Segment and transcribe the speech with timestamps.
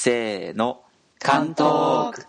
[0.00, 0.84] せーの、
[1.18, 2.24] 関東区。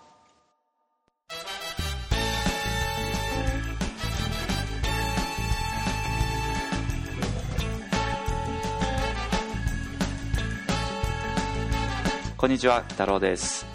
[12.37, 13.67] こんにちは、太郎です。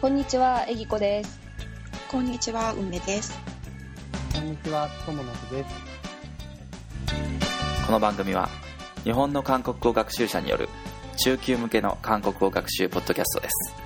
[0.00, 1.40] こんにちは、えぎこです。
[2.10, 3.38] こんにちは、梅です。
[4.34, 5.70] こんにちは、とものすです。
[7.86, 8.48] この番組は、
[9.04, 10.68] 日本の韓国語学習者による
[11.17, 13.81] 中級向けの韓国語学習ポッドキャストです。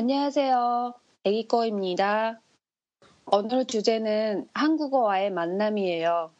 [0.00, 0.94] 안녕하세요.
[1.24, 2.40] 애기꼬입니다.
[3.26, 6.30] 오늘 주제는 한국어와의 만남이에요.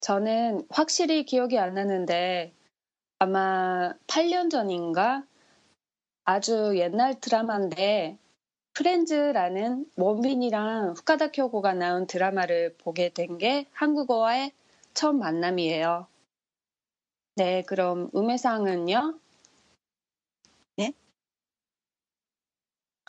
[0.00, 2.52] 저는 확실히 기억이 안 나는데
[3.18, 5.24] 아마 8년 전인가
[6.24, 8.18] 아주 옛날 드라마인데
[8.74, 14.52] 프렌즈라는 원빈이랑 후카다 쿄고가 나온 드라마를 보게 된 게 한국어와의
[14.94, 16.06] 처음 만남이에요.
[17.36, 19.18] 네, 그럼 음해상은요?
[20.76, 20.92] 네?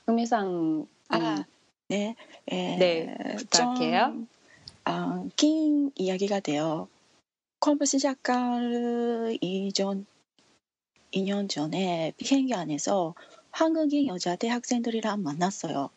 [0.08, 1.46] 음해상 아,
[1.88, 2.16] 네.
[2.52, 4.06] 에, 네, 부탁해요.
[4.12, 4.28] 좀,
[4.86, 6.88] 아, 긴 이야기가 돼요.
[7.60, 10.06] 컴프 시작할 이전
[11.12, 13.16] 2년 전에 비행기 안에서
[13.52, 15.90] 한국인 여자 대학생들이랑 만났어요.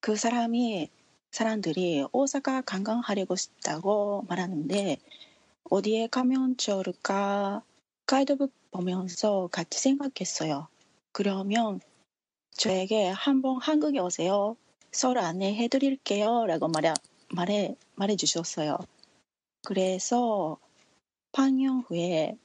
[0.00, 0.88] 그 사람이
[1.30, 4.96] 사람들이 오사카 관광하려고 싶다고 말하는데
[5.70, 7.62] 어디에 가면 좋을까
[8.06, 10.68] 가이드북 보면서 같이 생각했어요.
[11.12, 11.80] 그러면
[12.52, 14.56] 저에게 한번 한국에 오세요.
[14.92, 16.46] 서울 안내해 드릴게요.
[16.46, 16.92] 라고 말해,
[17.28, 18.78] 말해, 말해 주셨어요.
[19.64, 20.58] 그래서
[21.32, 22.38] 8년 후에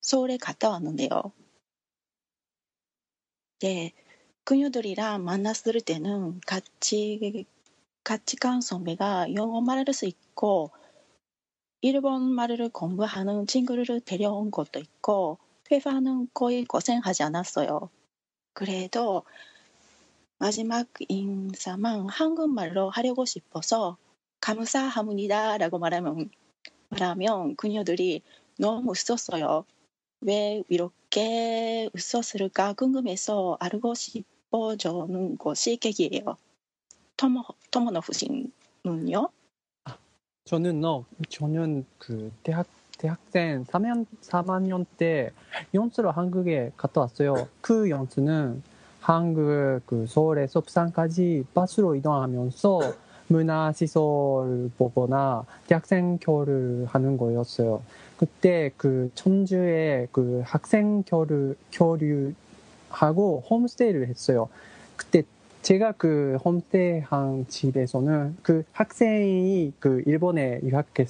[0.00, 1.32] 서울에 갔다 왔는데요.
[3.60, 3.92] 네,
[4.44, 7.46] 그녀들이랑 만났을 때는 같이,
[8.40, 10.70] 간 선배가 영어 말할 수 있고,
[11.82, 15.38] 일본 말을 공부하는 친구를 데려온 것도 있고,
[15.70, 17.90] 회사는 거의 고생하지 않았어요.
[18.54, 19.24] 그래도
[20.40, 23.98] 마지막 인사만 한국말로 하려고 싶어서
[24.40, 26.30] 감사합니다 라고 말하면,
[26.88, 28.22] 말하면 그녀들이
[28.58, 29.66] 너무 웃었어요.
[30.22, 36.38] 왜 이렇게 웃었을까 궁금해서 알고 싶어져는 것이 계기예요.
[37.18, 39.28] 토모, 토모노프 씨는요?
[40.46, 45.32] 저는 너, 저는 그 대학 대학생 3년 3학년 때
[45.74, 47.48] 연수로 한국에 갔다 왔어요.
[47.60, 48.62] 그 연수는
[49.00, 52.80] 한국 그 서울에서 부산까지 버스로 이동하면서
[53.28, 57.80] 문화 시설 보거나 대학생 교류를 하는 거였어요.
[58.18, 64.48] 그때 그 청주에 그 학생 교류 교류하고 홈스테이를 했어요.
[64.96, 65.22] 그때
[65.62, 71.06] 제가 그 홈스테이 한 집에서는 그 학생이 그 일본에 유학했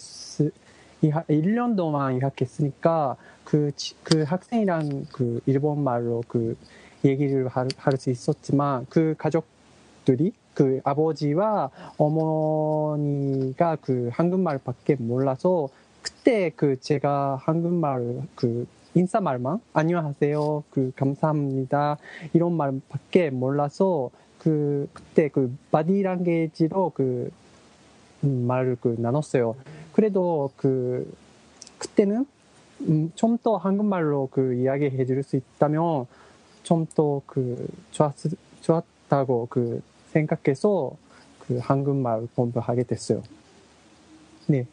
[1.02, 3.72] 1년 동안 유학했으니까 그,
[4.04, 6.56] 그 학생이랑 그 일본 말로 그
[7.04, 7.68] 얘기를 할
[7.98, 15.68] 수 있었지만 그 가족들이 그 아버지와 어머니가 그 한국말밖에 몰라서
[16.02, 21.98] 그때 그 제가 한국말 그 인사말만 안녕하세요 그 감사합니다
[22.32, 27.30] 이런 말밖에 몰라서 그 그때 그 body language로 그
[28.24, 29.56] 음, 말을 그 나눴어요.
[29.92, 31.12] 그래도 그
[31.78, 32.26] 그때는
[32.82, 36.06] 음, 좀 더 한국말로 그 이야기해 줄 수 있다면
[36.62, 38.14] 좀 더 그 좋았
[38.62, 39.82] 좋았다고 그
[40.12, 40.92] 생각해서
[41.40, 43.22] 그 한국말 공부하게 됐어요.
[44.46, 44.66] 네.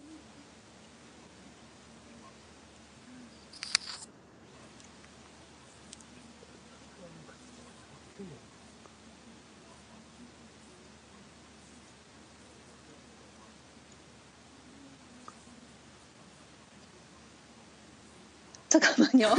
[19.16, 19.34] 잠깐만요.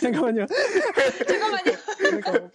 [0.00, 0.46] 잠깐만요.
[1.26, 1.72] 잠깐만요.
[1.98, 2.50] 그러니까 어,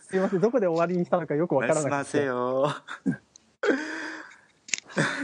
[0.00, 2.64] すいませんどこで終わりにしたのかよくわからなくて 말씀하세요.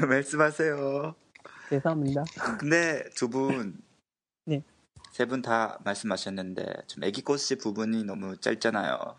[0.08, 1.14] 말씀하세요.
[1.70, 2.24] 죄송합니다.
[2.58, 3.78] 근데 두 분,
[4.46, 4.62] 네.
[5.12, 9.16] 세 분 다 말씀하셨는데 좀 애기꽃씨 부분이 너무 짧잖아요.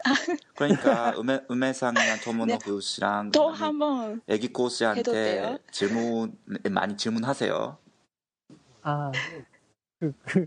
[0.55, 5.57] 그러니까 음해 음해상이랑 토모노부 씨랑 또 많이 한번 해도 애기꽃씨한테 돼요?
[5.71, 6.37] 질문
[6.69, 7.77] 많이 질문하세요.
[8.83, 9.11] 아,
[9.99, 10.45] 그, 그,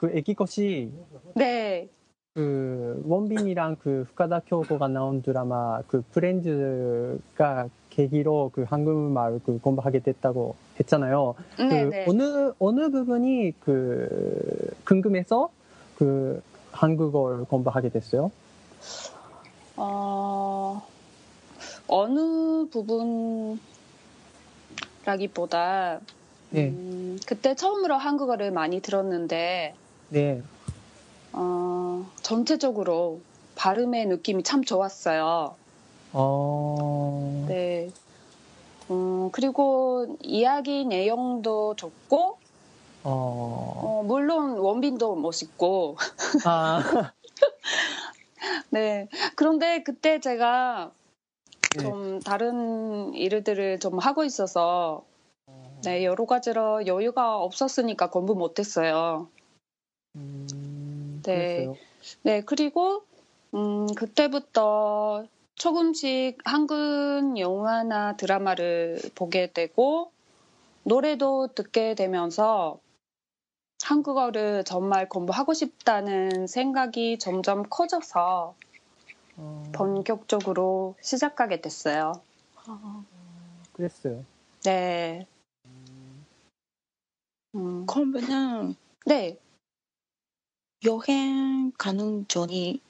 [0.00, 0.90] 그 애기 것이
[1.34, 1.86] 네.
[2.32, 10.56] 그 원빈이랑 그 후카다 교고가 나온 드라마 그 프렌즈가 계기로 그 한국말 그 공부하게 됐다고
[10.78, 11.34] 했잖아요.
[11.58, 12.06] 네, 그 네.
[12.08, 15.50] 어느 어느 부분이 그 궁금해서
[15.98, 16.42] 그
[16.72, 18.32] 한국어를 공부하게 됐어요?
[19.76, 20.82] 어,
[21.88, 22.66] 어느
[25.04, 26.00] 부분라기보다
[26.50, 26.68] 네.
[26.68, 29.74] 음, 그때 처음으로 한국어를 많이 들었는데
[30.10, 30.42] 네.
[31.32, 33.20] 어, 전체적으로
[33.54, 35.54] 발음의 느낌이 참 좋았어요.
[36.12, 37.90] 어, 네.
[38.90, 42.38] 음, 그리고 이야기 내용도 좋고,
[43.04, 45.96] 어, 어, 물론 원빈도 멋있고,
[46.44, 46.82] 아,
[48.70, 49.08] 네.
[49.36, 50.90] 그런데 그때 제가
[51.76, 51.82] 네.
[51.84, 55.04] 좀 다른 일들을 좀 하고 있어서,
[55.84, 59.28] 네, 여러 가지로 여유가 없었으니까 공부 못했어요.
[60.16, 61.54] 음, 네.
[61.54, 61.76] 그랬어요.
[62.22, 63.04] 네, 그리고,
[63.54, 65.24] 음, 그때부터
[65.54, 70.12] 조금씩 한국 영화나 드라마를 보게 되고,
[70.84, 72.80] 노래도 듣게 되면서
[73.82, 78.54] 한국어를 정말 공부하고 싶다는 생각이 점점 커져서
[79.36, 82.12] 어, 본격적으로 시작하게 됐어요.
[82.66, 83.04] 아,
[83.72, 84.24] 그랬어요.
[84.64, 85.26] 네.
[87.54, 89.38] 음, 공부는 네.
[90.84, 92.80] 여행 가는 전이에요?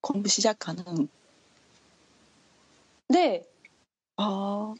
[0.00, 1.08] 공부 시작하는.
[3.08, 3.46] 네.
[4.16, 4.74] 아,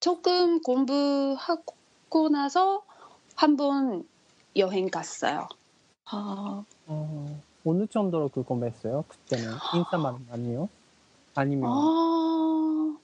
[0.00, 2.82] 조금 공부하고 나서
[3.34, 4.08] 한 번
[4.56, 5.48] 여행 갔어요.
[6.06, 9.04] 아, 어, 어느 정도로 그 공부했어요?
[9.08, 10.68] 그때는 인사만 아니요?
[11.34, 12.96] 아니면 아,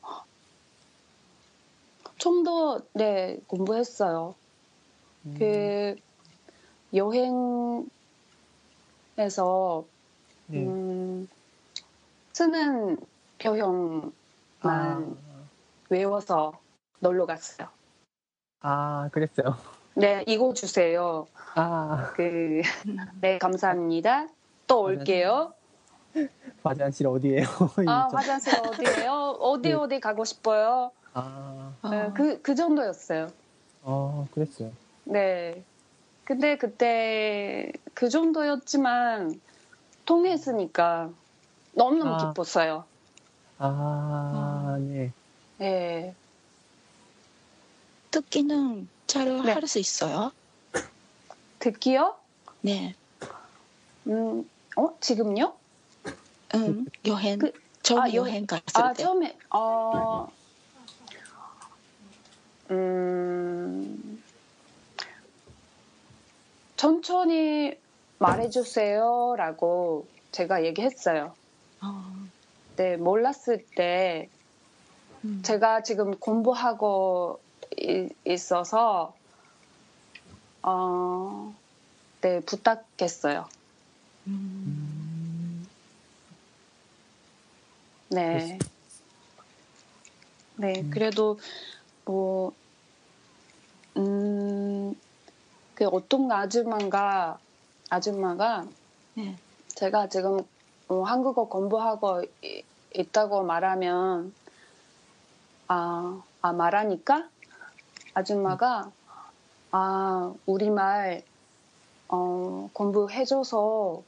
[2.17, 4.35] 좀 더, 네, 공부했어요.
[5.27, 5.95] 음, 그,
[6.95, 7.87] 여행에서,
[10.47, 10.67] 네.
[10.67, 11.29] 음,
[12.33, 12.97] 쓰는
[13.39, 14.13] 표현만
[14.63, 15.15] 아,
[15.91, 16.53] 외워서
[17.01, 17.69] 놀러 갔어요.
[18.61, 19.57] 아, 그랬어요.
[19.95, 21.27] 네, 이거 주세요.
[21.55, 22.63] 아, 그,
[23.21, 24.29] 네, 감사합니다.
[24.67, 25.53] 또 올게요.
[26.63, 27.45] 화장실 어디예요?
[27.89, 28.09] 아.
[28.13, 29.13] 화장실 어디예요?
[29.41, 29.75] 어디 네.
[29.75, 30.93] 어디 가고 싶어요?
[31.13, 33.29] 아, 아, 네, 그, 그 정도였어요.
[33.83, 34.71] 어, 그랬어요.
[35.05, 35.65] 네.
[36.25, 39.41] 근데 그때 그 정도였지만
[40.07, 41.11] 통했으니까
[41.73, 42.17] 너무너무 아.
[42.29, 42.85] 기뻤어요.
[43.59, 45.13] 아, 네.
[45.59, 46.15] 네.
[48.11, 49.53] 듣기는 잘 네.
[49.53, 50.33] 할수 있어요?
[51.59, 52.15] 듣기요?
[52.61, 52.95] 네.
[54.07, 54.99] 음, 어?
[55.01, 55.55] 지금요?
[56.55, 57.53] 응, 여행, 그-
[57.83, 59.03] 처음 아, 여- 여행 갔을 아, 때.
[59.05, 60.27] 처음에, 어,
[62.71, 64.12] 음,
[66.83, 67.79] 천천히
[68.19, 69.37] 말해주세요.
[69.39, 71.33] 라고 제가 얘기했어요.
[71.79, 72.29] 아,
[72.75, 74.29] 네, 몰랐을 때
[75.25, 75.41] 음.
[75.45, 77.39] 제가 지금 공부하고
[77.79, 79.15] 이- 있어서
[80.65, 81.55] 어,
[82.21, 83.49] 네 부탁했어요.
[84.27, 85.65] 음,
[88.09, 88.59] 네.
[90.57, 90.91] 네, 음.
[90.91, 91.39] 그래도
[92.05, 92.53] 뭐
[93.97, 94.97] 음,
[95.83, 97.41] 그 어떤 아줌마가
[97.91, 98.65] 아줌마가
[99.15, 99.37] 네.
[99.67, 100.39] 제가 지금
[100.87, 102.63] 어, 한국어 공부하고 이-
[102.95, 104.33] 있다고 말하면
[105.67, 107.29] 아, 아 말하니까
[108.15, 108.93] 아줌마가
[109.73, 111.25] 아 우리말
[112.11, 114.05] 어, 공부해줘서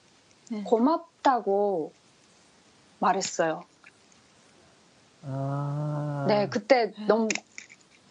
[0.52, 0.62] 네.
[0.62, 1.92] 고맙다고
[3.00, 3.64] 말했어요.
[5.24, 7.06] 아, 네, 그때 네.
[7.08, 7.26] 너무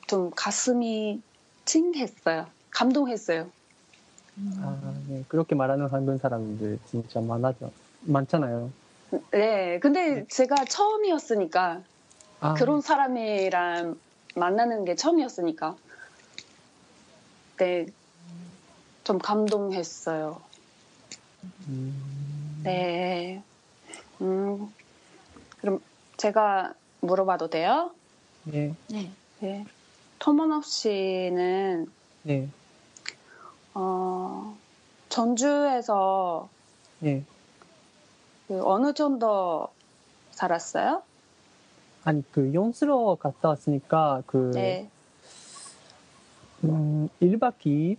[0.07, 1.21] 좀 가슴이
[1.63, 2.47] 찡했어요.
[2.73, 3.49] 감동했어요.
[4.57, 5.23] 아, 네.
[5.27, 7.71] 그렇게 말하는 한국 사람들 진짜 많아죠.
[8.01, 8.71] 많잖아요.
[9.31, 10.25] 네, 근데 네.
[10.27, 11.83] 제가 처음이었으니까
[12.39, 13.99] 아, 그런 사람이랑
[14.35, 15.75] 만나는 게 처음이었으니까
[17.57, 17.85] 네,
[19.03, 20.41] 좀 감동했어요.
[21.67, 23.43] 음, 네,
[24.21, 24.73] 음,
[25.59, 25.79] 그럼
[26.17, 27.91] 제가 물어봐도 돼요?
[28.45, 29.11] 네, 네.
[29.39, 29.65] 네,
[30.19, 31.91] 토모노 씨는
[32.23, 32.49] 네,
[33.73, 34.55] 어,
[35.09, 36.47] 전주에서
[36.99, 37.23] 네.
[38.47, 39.67] 그 어느 정도
[40.31, 41.01] 살았어요?
[42.03, 44.89] 아니, 그, 연수로 갔다 왔으니까, 그, 네,
[46.65, 47.97] 음, 1박 2일,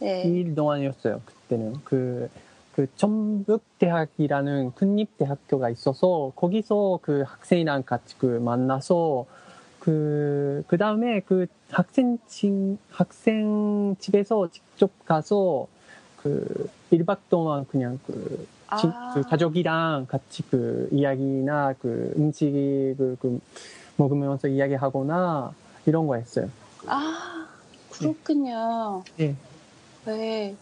[0.00, 1.74] 네, 2일 동안이었어요, 그때는.
[1.84, 2.30] 그,
[2.74, 9.26] 그, 전북대학이라는 국립대학교가 있어서, 거기서 그 학생이랑 같이 그 만나서,
[9.80, 15.66] 그, 그 다음에 그 학생 집, 학생 집에서 직접 가서,
[16.16, 18.46] 그, 1박 동안 그냥 그,
[18.78, 19.10] 지- 아.
[19.14, 23.40] 그 가족이랑 같이 그 이야기나 그 음식을 그
[23.96, 25.52] 먹으면서 이야기하거나
[25.86, 26.48] 이런 거 했어요.
[26.86, 27.46] 아,
[27.90, 29.02] 그렇군요.
[29.16, 29.36] 네.
[30.04, 30.56] 네.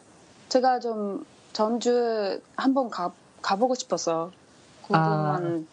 [0.49, 4.31] 제가 좀 전주 한번 가, 가보고 싶어서
[4.83, 5.67] 궁금한,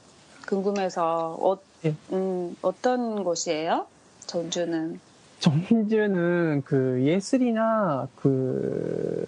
[0.47, 1.95] 궁금해서, 어, 예.
[2.11, 3.87] 음, 어떤 곳이에요?
[4.25, 4.99] 전주는?
[5.39, 9.25] 전주는 그 예술이나 그,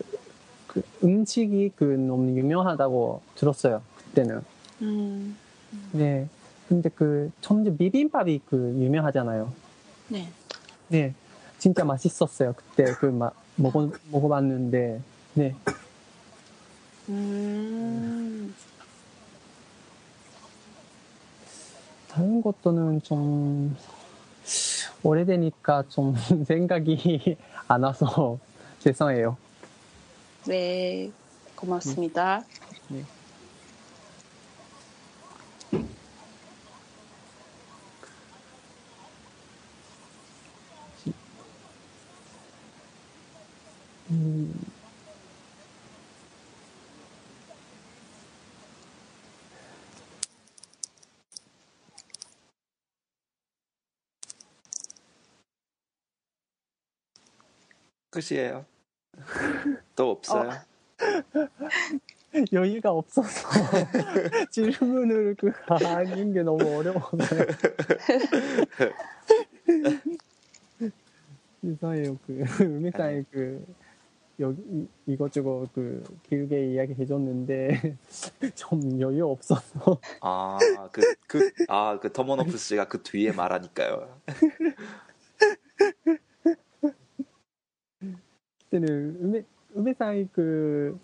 [0.68, 3.82] 그 음식이 그 너무 유명하다고 들었어요.
[3.98, 4.42] 그때는.
[4.82, 5.36] 음,
[5.92, 6.28] 네.
[6.70, 9.52] 근데 그 전주 비빔밥이 그 유명하잖아요.
[10.10, 10.30] 네.
[10.88, 11.14] 네.
[11.60, 12.54] 진짜 맛있었어요.
[12.54, 15.02] 그때 그 막 먹어 먹어봤는데
[15.36, 15.56] 네.
[17.10, 18.54] 음,
[22.16, 23.76] 다른 것도는 좀
[25.04, 26.16] 오래되니까 좀
[26.48, 27.36] 생각이
[27.68, 28.40] 안 와서
[28.80, 29.36] 죄송해요.
[30.48, 31.12] 네.
[31.58, 32.46] 고맙습니다.
[32.88, 33.04] 네.
[44.12, 44.54] 음,
[58.26, 58.66] 끝이에요.
[59.96, 60.52] 또 없어요?
[62.54, 63.48] 여유가 없어서
[64.52, 67.18] 질문을 그 하는 게 너무 어려워서
[71.62, 73.66] 이상해요 그 의미상에 그
[74.40, 77.96] 여기 이- 이것저것 그 길게 이야기 해줬는데
[78.54, 80.58] 좀 여유 없어서 아,
[80.92, 84.20] 그, 그, 아, 그 터모노프 씨가 그 뒤에 말하니까요.
[88.84, 90.98] 의미상이 그,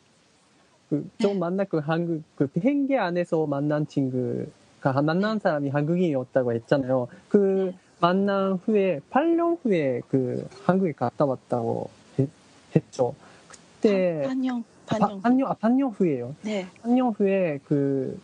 [0.90, 7.08] 그, 좀 만난 그 한국, 그 비행기 안에서 만난 친구가, 만난 사람이 한국인이었다고 했잖아요.
[7.30, 12.28] 그 만난 후에, 8년 후에 그 한국에 갔다 왔다고 했,
[12.76, 13.14] 했죠.
[13.48, 15.22] 그때, 반년, 아, 반년.
[15.22, 16.36] 반년, 아, 반년 후에요.
[16.44, 16.66] 네.
[16.82, 18.20] 반년 후에 그,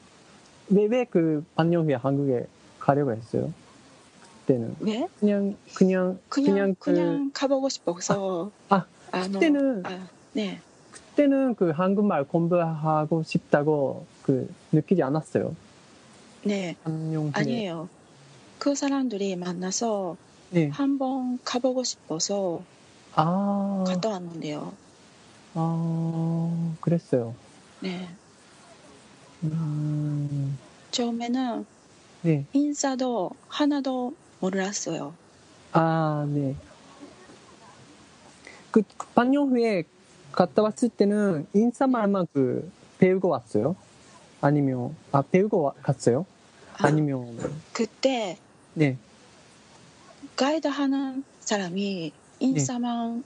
[0.70, 2.48] 왜, 왜 그 반년 후에 한국에
[2.80, 3.54] 가려고 했어요?
[4.42, 4.75] 그때는.
[4.80, 5.08] 왜?
[5.20, 8.51] 그냥, 그냥, 그냥, 그냥 그냥, 그, 가보고 싶어서.
[8.70, 10.60] 아, 아, 너- 그때는, 아, 네.
[10.92, 15.56] 그때는 그 한국말 공부하고 싶다고 그 느끼지 않았어요.
[16.44, 16.76] 네.
[17.34, 17.90] 아니에요.
[18.60, 20.18] 그 사람들이 만나서
[20.50, 20.70] 네.
[20.70, 22.62] 한번 가보고 싶어서
[23.16, 24.74] 아, 갔다 왔는데요.
[25.56, 27.34] 아, 그랬어요.
[27.82, 28.08] 네.
[29.44, 30.58] 음,
[30.92, 31.66] 처음에는
[32.22, 32.46] 네.
[32.54, 35.14] 인사도 하나도 몰랐어요.
[35.72, 36.56] 아, 네.
[38.72, 39.84] 그, 그 반년 후에
[40.32, 42.70] 갔다 왔을 때는 인사말만 그
[43.00, 43.76] 배우고 왔어요?
[44.42, 46.26] 아니면, 아, 배우고 와- 갔어요?
[46.78, 47.38] 아, 아니면,
[47.74, 48.38] 그때
[48.74, 48.98] 네.
[50.36, 53.24] 가이드 하는 사람이 인사만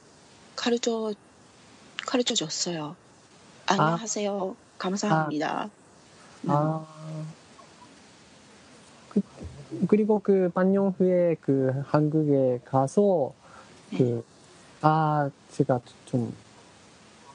[0.55, 1.13] 가르쳐
[2.05, 2.95] 가르쳐 줬어요.
[3.65, 4.55] 안녕하세요.
[4.77, 5.69] 감사합니다.
[6.45, 6.85] 음, 아.
[9.09, 9.21] 그,
[9.87, 13.33] 그리고 그 반년 후에 그 한국에 가서
[13.97, 14.23] 그,
[14.82, 16.34] 아, 제가 좀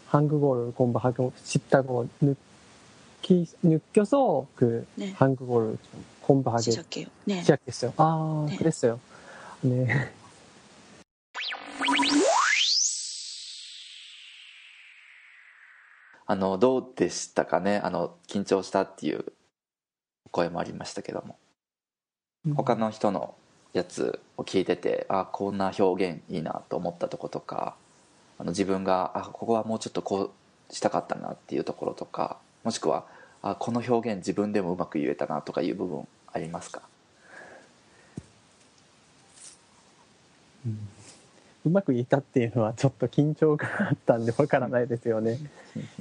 [0.07, 5.11] 한국어를 공부하고 싶다고 느끼, 느껴서 그 네.
[5.11, 7.07] 한국어를 좀 공부하게 시작해요.
[7.25, 7.41] 네.
[7.41, 7.93] 시작했어요.
[7.97, 8.57] 아, 네.
[8.57, 8.99] 그랬어요.
[9.61, 9.87] 네.
[16.27, 19.25] あの、どうでしたかねあの、緊張したっていう
[20.31, 21.37] 声もありましたけども。
[22.55, 23.35] 他の人の
[23.76, 27.74] やつを聞いてて、あ、こんな表現いいなと思ったとことか、
[28.38, 30.30] あの自分が、あ、ここはもうちょっとこ
[30.70, 33.04] うしたかったなっていうところとか、もしくは、
[33.42, 36.82] あ、この表現自分でもうまく言えたなとかいう部分ありますか？
[41.64, 45.38] うまく言えたっていうのはちょっと緊張があったんでわからないですよね。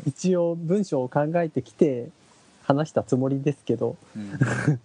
[0.05, 2.09] 一応文章を考えてきて
[2.63, 4.79] 話したつもりですけど、うん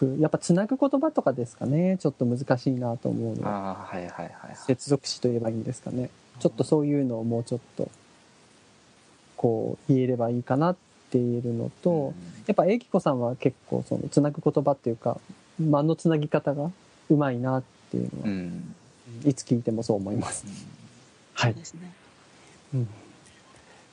[0.00, 1.98] くやっぱつなぐ言葉とかですかね。
[2.00, 3.50] ちょっと難しいなと思うのは。
[3.50, 4.56] ああ、はいはいはいはい。
[4.56, 6.08] 接続詞と言えばいいんですかね。
[6.38, 7.90] ちょっとそういうのをもうちょっと、
[9.36, 10.74] こう、言えればいいかなっ
[11.10, 12.14] て言えるのと、
[12.46, 15.18] やっぱ、えきこさんは結構、その、つなぐ言葉っていうか、
[15.58, 16.70] 間のつなぎ方が
[17.10, 18.74] うまいなっていうのは、うん。
[19.26, 20.46] いつ聞いてもそう思います。
[21.34, 21.60] はいそう。
[21.60, 21.92] ですね。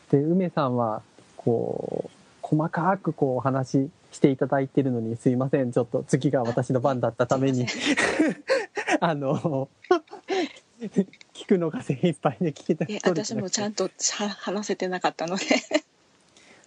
[0.09, 1.01] で、梅さんは、
[1.35, 5.71] こう、細かくこうお話ししていただいてるのにすいません。
[5.71, 7.67] ちょっと次が私の番だったために、
[8.99, 9.69] あの、
[11.33, 15.45] 聞くのが精一杯で聞けたえそうですね私もちゃんとは話せてなかったので。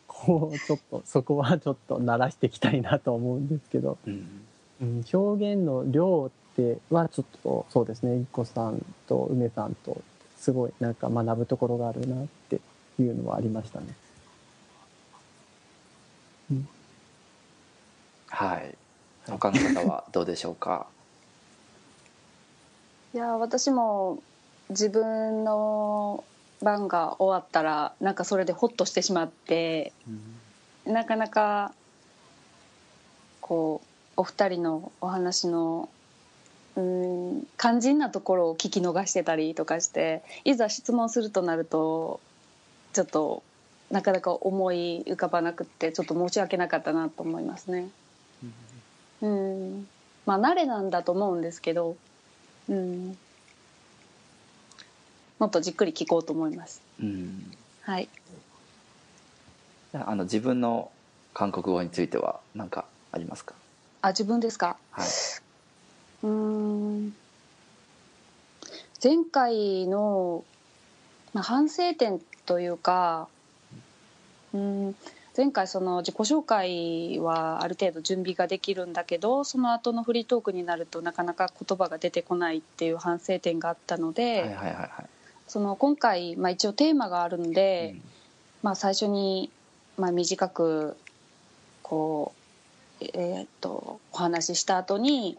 [0.06, 4.42] こう、ちょっと、そこはちょっと慣らしていきたいなと思うんですけど、うん。
[4.80, 10.00] うん、表現の量ってはちょっとそうですね、いっこさんと梅さんと
[10.38, 12.60] すごいなんか学ぶところがあるなって
[12.98, 13.86] いうのはありましたね。
[18.30, 18.74] はい。
[19.28, 20.86] 他の方はどうでしょうか？
[23.14, 24.22] いや私も
[24.70, 26.24] 自分の
[26.62, 29.92] 番が終わったらなんかそれでホッとしてしまって
[30.86, 31.72] なかなか
[33.40, 35.88] こうお二人のお話の
[36.76, 42.20] うん肝心なところを聞き逃してたりとかしていざ質問するとなると
[42.92, 43.42] ちょっと
[43.90, 47.88] なかなか思い浮かばなくってちょっと申し訳なかったなと思いますね。
[49.22, 49.88] うん。
[50.26, 51.96] まあ慣れなんだと思うんですけど、
[52.68, 53.16] うん、
[55.38, 56.82] もっとじっくり聞こうと思います。
[57.00, 57.52] うん。
[57.82, 58.08] はい。
[59.94, 60.90] ああの自分の
[61.34, 63.54] 韓国語については何かありますか？
[64.02, 64.76] あ自分ですか？
[64.92, 65.08] はい。
[66.22, 67.14] うーん。
[69.02, 70.44] 前回の、
[71.32, 73.28] まあ、反省点というか
[74.52, 74.94] うん
[75.40, 84.90] 前回その自己紹介はある程度準備ができるんだけどその後のフリートークになるとなかなか言葉が出てこないっていう反省点があったので、はいはいはいはい。
[85.48, 87.96] その今回、まあ、一応テーマがあるんで、
[88.62, 89.50] まあ、最初に、
[89.96, 90.94] まあ、短く
[91.82, 92.34] こ
[93.00, 95.38] う、えーっとお話しした後に、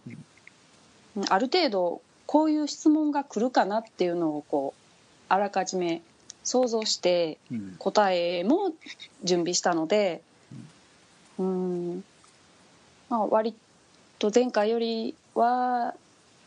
[1.29, 4.81] ある程度こういう質問が来るかなっていうのをこう
[5.29, 6.01] あらかじめ
[6.43, 7.75] 想像してうん。
[7.77, 8.73] 答えも
[9.23, 10.21] 準備したので
[11.39, 12.03] うん、
[13.09, 13.55] まあ、割
[14.19, 15.95] と前回よりは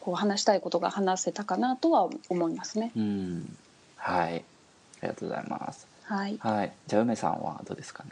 [0.00, 2.92] こう話したいことが話せたかなとは思いますね。
[2.94, 3.56] うん。
[3.96, 4.34] はい。
[4.34, 5.86] ありがとうございます。
[6.04, 6.36] はい。
[6.38, 6.72] はい。
[6.86, 8.10] じゃあ梅さんはどうですかね？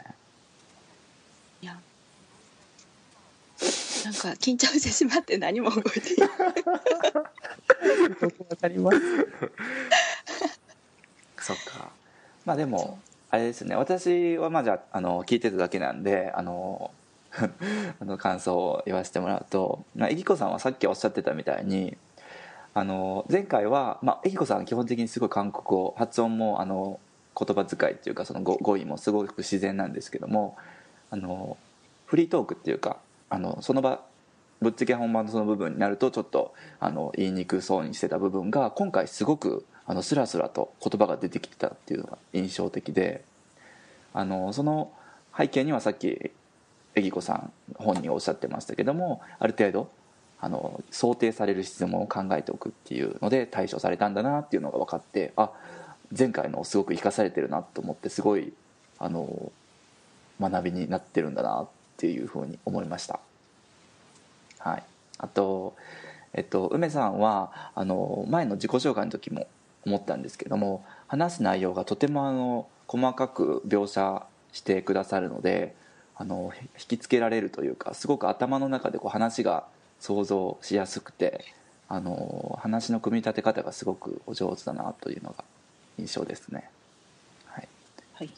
[1.61, 1.79] いや。
[4.03, 6.29] なんか緊張してしまって何も動いていない。
[8.19, 8.97] よくわかります。
[11.43, 11.91] そっか。
[12.45, 13.75] まあでもあれですね。
[13.75, 16.91] 私はまあじゃああの聞いてただけなんであの
[17.99, 21.97] あの感想を言わせてもらうと、まあ、えぎこさんはさっきおっしゃってたみたいに
[22.73, 26.99] あの前回は、まあ、えぎこさんは基本的にすごい韓国語発音もあの
[27.37, 30.55] 言葉遣いっていうかその語語彙もすごく自然なんですけども
[31.09, 31.57] あの
[32.05, 32.97] フリートークっていうか
[33.29, 33.99] あのその場
[34.61, 43.23] ぶっつけ本番のその部分になるとちょっとあの言いにくそうにしてた部分が今回すごくあのスラスラと言葉が出てきてたっていうのが印象的で
[44.13, 44.91] あのその
[45.37, 46.31] 背景にはさっき
[46.95, 49.89] えぎこさん本人おっしゃってましたけどもある程度
[50.39, 55.51] あの想定される質問を考えておくっていうので対処されたんだなっていうのが分かってあ
[56.17, 58.53] 前回のすごく生かされてるなと思ってすごい
[58.99, 59.51] あの
[60.39, 61.67] 学びになってるんだなっ
[61.97, 63.19] ていうふうに思いました。
[64.59, 64.83] はい、
[65.17, 65.75] あと、
[66.33, 69.47] えっと、梅さんはあの前の自己紹介の時も
[69.85, 75.75] 思ったんですけども話す内容がとてもあの細かく描写してくださるので
[76.15, 79.65] あの引きつけられるというかすごく頭の中でこう話が
[79.99, 81.45] 想像しやすくて
[81.89, 85.43] あの話の組み立て方がすごくお上手だなというのが
[85.97, 86.69] 印象ですね。
[87.45, 87.67] はい。
[88.13, 88.29] はい。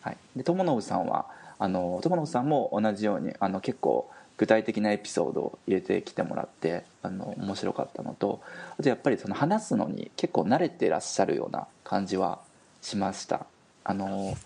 [0.00, 1.26] はい、で友信さんは
[1.58, 8.40] あの友信さんも同じようにあの結構具体的なエピソードを入れてきてもらってあの面白かったのと
[8.78, 12.40] あとやっぱりその話すのに結構慣れてらっしゃるような感じは
[12.82, 13.46] しました
[13.84, 14.36] あの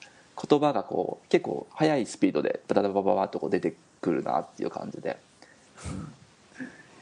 [0.40, 5.18] 言葉がこう結構速いスピードでバタバタババタとこう出てくるなっていう感じで、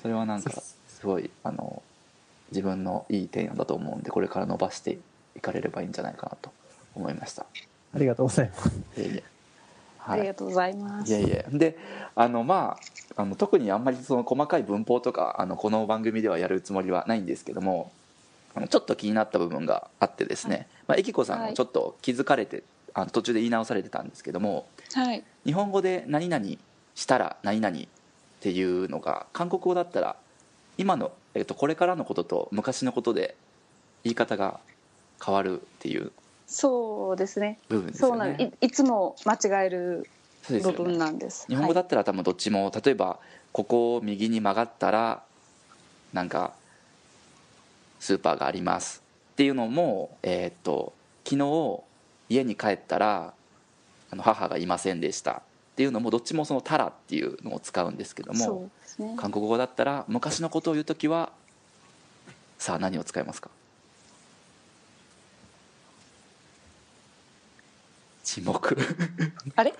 [0.00, 0.50] それはなんか
[0.88, 1.82] すごいあの
[2.50, 4.98] 自分のいい点だと思うんでこれから伸ばして
[5.36, 6.50] いかれればいいんじゃないかなと
[6.94, 7.44] 思いました
[7.94, 9.35] ありがとうございます。
[10.14, 10.18] いえい。
[10.18, 11.12] えありがとうございます。
[11.12, 11.46] いえいえ。
[11.52, 11.78] で
[12.14, 12.78] あのま
[13.16, 17.92] ああの特にあんまりその細かい文法とかあのこの番組ではやるつもりはないんですけども
[18.54, 22.62] あのちょっと気になった部分があってですね、まあ、えきこさんもちょっと気づかれて、
[22.94, 25.24] あの途中で言い直されてたんですけどもはい。
[25.44, 26.44] 日本語で「何々
[26.94, 27.82] したら何々」っ
[28.40, 30.16] ていうのが韓国語だったら
[30.78, 33.34] 今の、えっと、これからのことと昔のことで
[34.04, 34.60] 言い方が
[35.24, 36.12] 変わるっていう
[36.46, 37.58] そうですね。
[37.68, 38.52] 部分ですよそうなんね。
[38.60, 40.08] いいつも間違える
[40.48, 41.46] 部そうですよね分なんです。
[41.48, 43.18] 日本語だはいったら多分どっちも、例えば
[43.52, 45.22] ここを右に曲がったら
[46.12, 46.52] なんか
[48.00, 50.92] スーパーがありますっていうのもえーっと
[51.24, 51.82] 昨日
[52.28, 53.32] 家に帰ったら
[54.10, 55.40] あの母がいませんでしたっ
[55.76, 59.14] ていうのもどっちもその「たら」っていうのを使うんですけどそうもですね。
[59.16, 61.32] 韓国語だったら昔のことを言う時は
[62.58, 63.50] さあ何を使いますか？
[68.26, 68.76] 沈黙
[69.54, 69.72] あれ？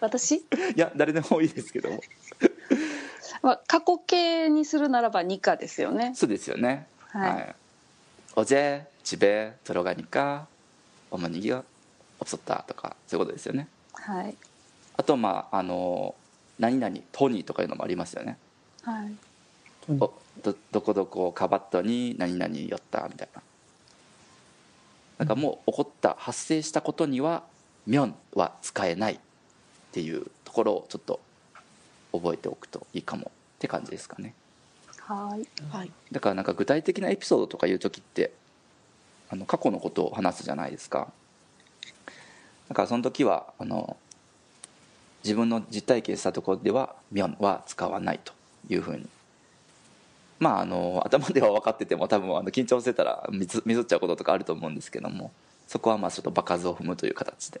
[0.00, 0.36] 私？
[0.36, 0.42] い
[0.76, 2.00] や誰でもいいですけども、
[3.42, 6.12] まあ、過去形にするならば「にか」ですよね。
[6.14, 6.86] そうですよね。
[7.08, 7.54] はい、
[8.36, 10.46] おぜちべとろがにか
[11.10, 11.64] おもにぎが
[12.20, 13.66] おそったとかそういうことですよね。
[13.94, 14.36] はい。
[14.96, 16.14] あとまああの
[16.60, 18.38] 何々トニーとかいうのもありますよね。
[18.82, 19.12] はい。
[19.98, 20.12] お
[20.44, 23.42] どどこどこかばっとに何々よったみたいな。
[25.18, 27.42] なんかもう起こった発生したことには
[27.88, 29.18] ミョン」は使えないっ
[29.92, 31.20] ていうところをちょっと
[32.12, 34.34] 覚えておくといいかもって感じですかね。
[35.00, 35.48] はい。
[35.70, 35.90] はい。
[36.12, 38.32] だからなんか具体的なエピソードとかいう時って
[39.30, 41.10] あの過去のことを話すじゃないですか。
[42.68, 43.96] だからその時はあの
[45.24, 48.34] 自分の実体験したところでは「ミョン」は使わないと
[48.68, 49.08] いうふうに。
[50.38, 55.32] まああの頭では分かってても多分あの緊張してたらミスっちゃうこととかあると思うんですけども
[55.66, 57.60] そこはまあちょっと場数を踏むという形で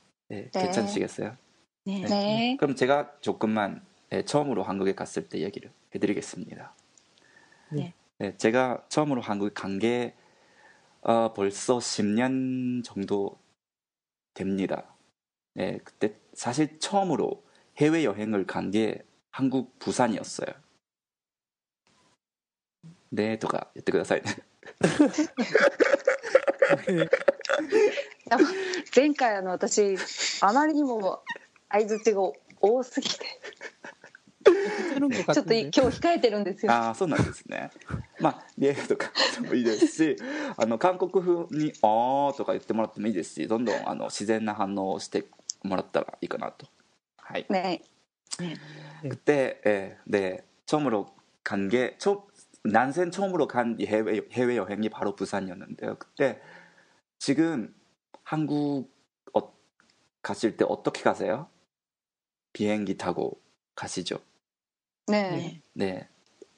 [0.30, 0.60] 네, 네.
[0.62, 1.36] 괜찮으시겠어요?
[1.84, 2.04] 네.
[2.04, 6.74] 네 그럼 제가 조금만 네, 처음으로 한국에 갔을 때 얘기를 해드리겠습니다.
[7.70, 7.94] 네.
[8.18, 10.14] 네, 제가 처음으로 한국에 간 게
[11.02, 13.38] 어, 벌써 10년 정도
[14.34, 14.96] 됩니다.
[15.54, 17.44] 네, 그때 사실 처음으로
[17.78, 20.48] 해외 여행을 간 게 한국 부산이었어요.
[23.10, 24.36] 네, とか言ってくださいね。
[28.95, 29.97] 前回あの私
[30.41, 31.21] あまりにも
[31.69, 32.21] 相槌が
[32.59, 33.15] 多すぎて
[34.43, 36.71] ちょっと今日控えてるんですよ。
[36.71, 37.69] ああそうなんですね。
[38.19, 39.11] まあリエとか
[39.45, 40.15] もいいですし、
[40.57, 45.25] あの韓国風に「ああ」とか言ってもらってもいいですし、どんどんあの自然な反応をして
[45.63, 46.67] もらったらいいかなと。
[47.17, 47.45] はい。
[47.49, 47.83] ね。
[49.25, 52.21] で、えー、で、チョムロ歓迎、チョ
[52.63, 55.97] 난생 처음으로 간이 해외 해외 여행이 바로 부산이었는데요.
[55.97, 56.41] 그때
[57.19, 57.73] 지금
[58.23, 58.89] 한국
[59.33, 59.53] 어,
[60.21, 61.49] 가실 때 어떻게 가세요?
[62.53, 63.41] 비행기 타고
[63.75, 64.19] 가시죠.
[65.07, 65.61] 네 네.
[65.73, 66.09] 네.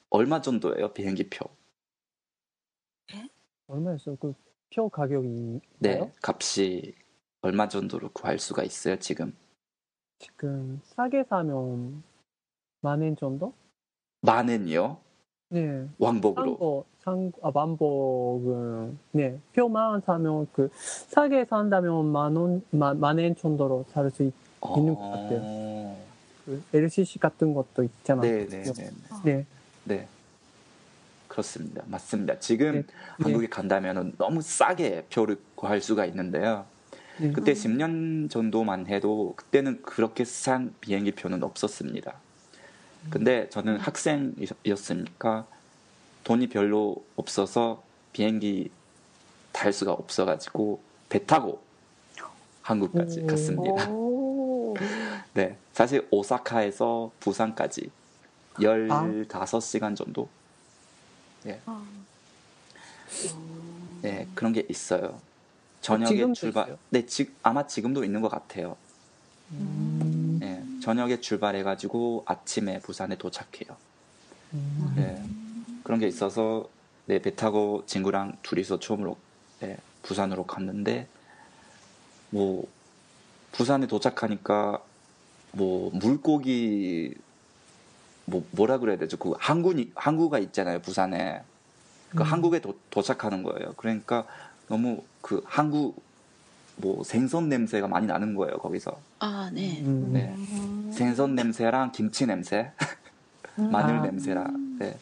[0.10, 1.46] 얼마 정도예요 비행기 표?
[3.68, 4.16] 얼마였어요?
[4.18, 4.34] 그
[4.76, 6.96] 표 가격이 네, 값이
[7.42, 9.38] 얼마 정도로 구할 수가 있어요 지금?
[10.18, 12.04] 지금 싸게 사면
[12.82, 13.54] 만 엔 정도?
[14.22, 15.00] 만 엔이요?
[15.54, 15.86] 네.
[16.00, 16.86] 왕복으로.
[17.04, 19.38] 상, 상, 아, 만복은, 네.
[19.54, 24.34] 표만 사면, 그, 싸게 산다면 만 원, 만, 만엔 정도로 살 수 있,
[24.78, 25.40] 있는 것 같아요.
[25.44, 26.04] 어...
[26.46, 28.22] 그, LCC 같은 것도 있잖아요.
[28.22, 28.92] 네, 네, 네, 네.
[29.24, 29.46] 네.
[29.84, 30.08] 네.
[31.28, 31.84] 그렇습니다.
[31.88, 32.40] 맞습니다.
[32.40, 32.84] 지금 네.
[33.24, 36.66] 한국에 간다면 너무 싸게 표를 구할 수가 있는데요.
[37.20, 37.32] 네.
[37.32, 42.16] 그때 10년 정도만 해도 그때는 그렇게 싼 비행기 표는 없었습니다.
[43.10, 45.46] 근데 저는 학생이었으니까
[46.24, 48.72] 돈이 별로 없어서 비행기
[49.52, 51.62] 탈 수가 없어가지고 배 타고
[52.62, 53.28] 한국까지 오.
[53.28, 53.90] 갔습니다.
[53.90, 54.76] 오
[55.34, 55.58] 네.
[55.74, 57.90] 사실 오사카에서 부산까지
[58.56, 58.60] 아.
[58.62, 60.30] 15시간 정도
[61.66, 61.84] 아,
[64.02, 65.20] 네, 그런 게 있어요.
[65.82, 66.66] 저녁에 출발.
[66.66, 66.78] 있어요?
[66.90, 68.78] 네, 지, 아마 지금도 있는 것 같아요.
[69.52, 70.13] 음, 네,
[70.84, 73.78] 저녁에 출발해가지고 아침에 부산에 도착해요.
[74.54, 74.94] 음.
[74.98, 75.24] 네,
[75.82, 76.68] 그런 게 있어서
[77.06, 79.16] 네, 배 타고 친구랑 둘이서 처음으로
[79.62, 81.08] 네, 부산으로 갔는데
[82.32, 82.68] 뭐
[83.54, 84.84] 부산에 도착하니까
[85.54, 87.16] 뭐 물고기
[88.26, 89.16] 뭐 뭐라 그래야 되죠?
[89.16, 91.44] 그 항구니 항구가 있잖아요, 부산에.
[92.10, 92.24] 그 음.
[92.24, 93.74] 한국에 도, 도착하는 거예요.
[93.78, 94.26] 그러니까
[94.68, 96.04] 너무 그 한국
[96.76, 99.00] 뭐 생선 냄새가 많이 나는 거예요, 거기서.
[99.20, 99.82] 아, 네.
[99.82, 100.12] 음.
[100.14, 100.36] 네.
[100.94, 102.72] 생선 냄새랑 김치 냄새,
[103.56, 104.02] 마늘 아.
[104.02, 104.98] 냄새랑 네.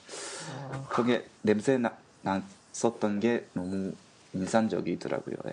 [0.72, 3.94] 아, 그게 냄새 나, 났었던 게 너무
[4.34, 5.36] 인상적이더라고요.
[5.46, 5.52] 네.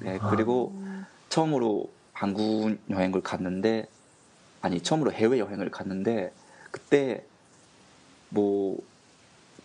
[0.00, 0.72] 네, 그리고
[1.28, 3.88] 처음으로 한국 여행을 갔는데
[4.60, 6.32] 아니 처음으로 해외 여행을 갔는데
[6.70, 7.24] 그때
[8.28, 8.78] 뭐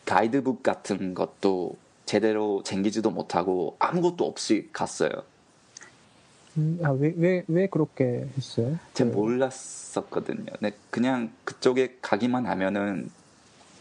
[0.06, 5.10] 가이드북 같은 것도 제대로 챙기지도 못하고 아무것도 없이 갔어요.
[6.58, 8.78] 음, 아, 왜, 왜, 왜 그렇게 했어요?
[8.94, 9.12] 제 네.
[9.12, 10.52] 몰랐었거든요.
[10.60, 13.10] 네, 그냥 그쪽에 가기만 하면은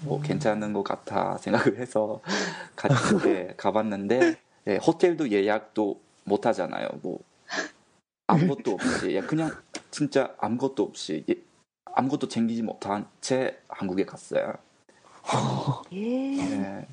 [0.02, 2.20] 뭐 괜찮은 것 같아 생각을 해서
[2.76, 2.94] 같이
[3.56, 4.36] 가봤는데
[4.68, 6.88] 예, 호텔도 예약도 못 하잖아요.
[7.02, 7.20] 뭐
[8.26, 9.50] 아무것도 없이 예, 그냥
[9.90, 11.34] 진짜 아무것도 없이 예,
[11.84, 14.54] 아무것도 챙기지 못한 채 한국에 갔어요.
[15.92, 16.38] 예.
[16.38, 16.86] 예.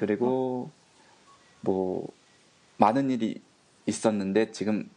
[0.00, 0.70] 그리고
[1.60, 2.08] 뭐
[2.78, 3.40] 많은 일이
[3.86, 4.90] 있었는데 지금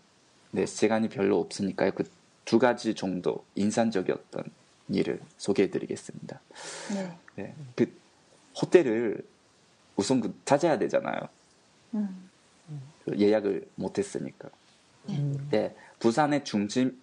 [0.51, 1.91] 네, 시간이 별로 없으니까요.
[1.91, 2.03] 그
[2.45, 4.43] 두 가지 정도 인상적이었던
[4.89, 6.41] 일을 소개해드리겠습니다.
[6.93, 7.17] 네.
[7.35, 7.99] 네, 그
[8.61, 9.25] 호텔을
[9.95, 11.29] 우선 그 찾아야 되잖아요.
[11.95, 12.29] 음.
[13.05, 14.49] 그 예약을 못했으니까.
[15.09, 15.47] 음.
[15.51, 17.01] 네, 부산의 중심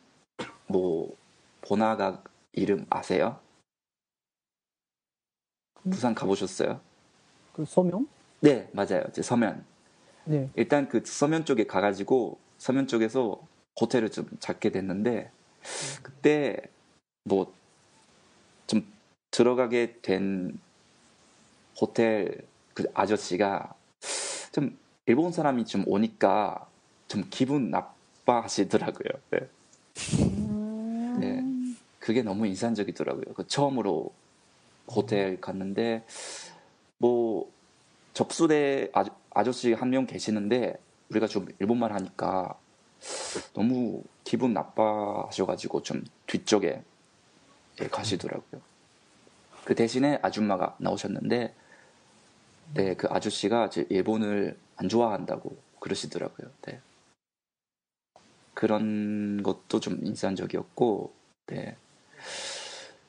[0.66, 1.16] 뭐
[1.62, 3.40] 번화가 이름 아세요?
[5.84, 6.80] 부산 가보셨어요?
[7.52, 8.06] 그 소명?
[8.40, 9.04] 네, 맞아요.
[9.12, 9.64] 제 서면.
[10.24, 10.48] 네.
[10.54, 13.40] 일단 그 서면 쪽에 가가지고 서면 쪽에서
[13.80, 15.30] 호텔을 좀 찾게 됐는데
[16.02, 16.56] 그때
[17.24, 17.60] 뭐
[18.70, 18.86] 좀
[19.32, 20.56] 들어가게 된
[21.80, 22.38] 호텔
[22.72, 23.74] 그 아저씨가
[24.52, 26.68] 좀 일본 사람이 좀 오니까
[27.08, 29.08] 좀 기분 나빠하시더라고요.
[29.30, 29.48] 네.
[30.20, 31.16] 음.
[31.18, 31.84] 네.
[31.98, 33.34] 그게 너무 인상적이더라고요.
[33.34, 34.12] 그 처음으로
[34.86, 36.04] 호텔 갔는데
[37.00, 37.50] 뭐
[38.12, 40.78] 접수대 아저, 아저 씨 한 명 계시는데
[41.10, 42.58] 우리가 좀 일본말 하니까
[43.54, 46.82] 너무 기분 나빠하셔가지고 좀 뒤쪽에
[47.80, 48.60] 예, 가시더라고요.
[49.64, 51.54] 그 대신에 아줌마가 나오셨는데
[52.74, 56.50] 네, 그 아저씨가 일본을 안 좋아한다고 그러시더라고요.
[56.62, 56.80] 네.
[58.54, 61.12] 그런 것도 좀 인상적이었고,
[61.46, 61.76] 네.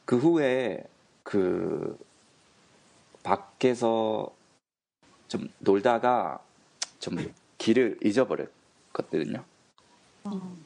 [0.06, 0.84] 그 후에
[1.24, 1.98] 그
[3.24, 4.32] 밖에서
[5.28, 6.40] 좀 놀다가
[7.00, 9.44] 좀 길을 잊어버렸거든요.
[10.26, 10.58] 어.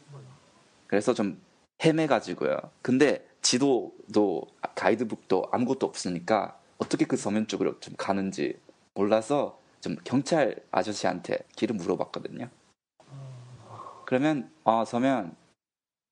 [0.87, 1.41] 그래서 좀
[1.83, 2.57] 헤매가지고요.
[2.81, 8.59] 근데 지도도 가이드북도 아무것도 없으니까 어떻게 그 서면 쪽으로 좀 가는지
[8.93, 12.49] 몰라서 좀 경찰 아저씨한테 길을 물어봤거든요.
[14.05, 15.35] 그러면 아 서면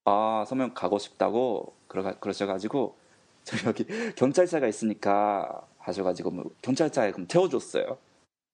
[0.05, 2.97] 아 서면 가고 싶다고 그러 그러셔가지고
[3.43, 7.97] 저 여기 경찰차가 있으니까 하셔가지고 뭐 경찰차에 그럼 태워줬어요.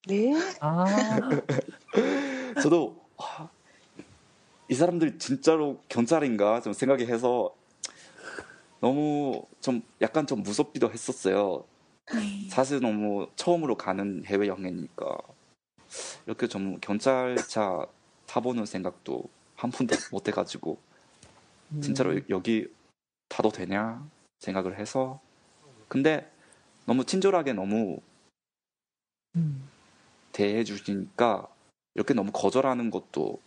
[0.07, 0.33] 네.
[0.59, 0.85] 아,
[2.61, 3.49] 저도 와,
[4.67, 7.55] 이 사람들 진짜로 경찰인가 좀 생각이 해서
[8.79, 11.65] 너무 좀 약간 좀 무섭기도 했었어요.
[12.49, 15.17] 사실 너무 처음으로 가는 해외 여행이니까
[16.25, 17.85] 이렇게 좀 경찰차
[18.25, 19.23] 타보는 생각도
[19.55, 20.79] 한 번도 못 해가지고
[21.81, 22.67] 진짜로 여기
[23.27, 24.03] 타도 되냐
[24.39, 25.19] 생각을 해서
[25.87, 26.31] 근데
[26.89, 27.99] 너무 친절하게 너무
[29.35, 29.69] 음.
[30.31, 31.47] 대해 주시니까
[31.93, 33.39] 이렇게 너무 거절하는 것도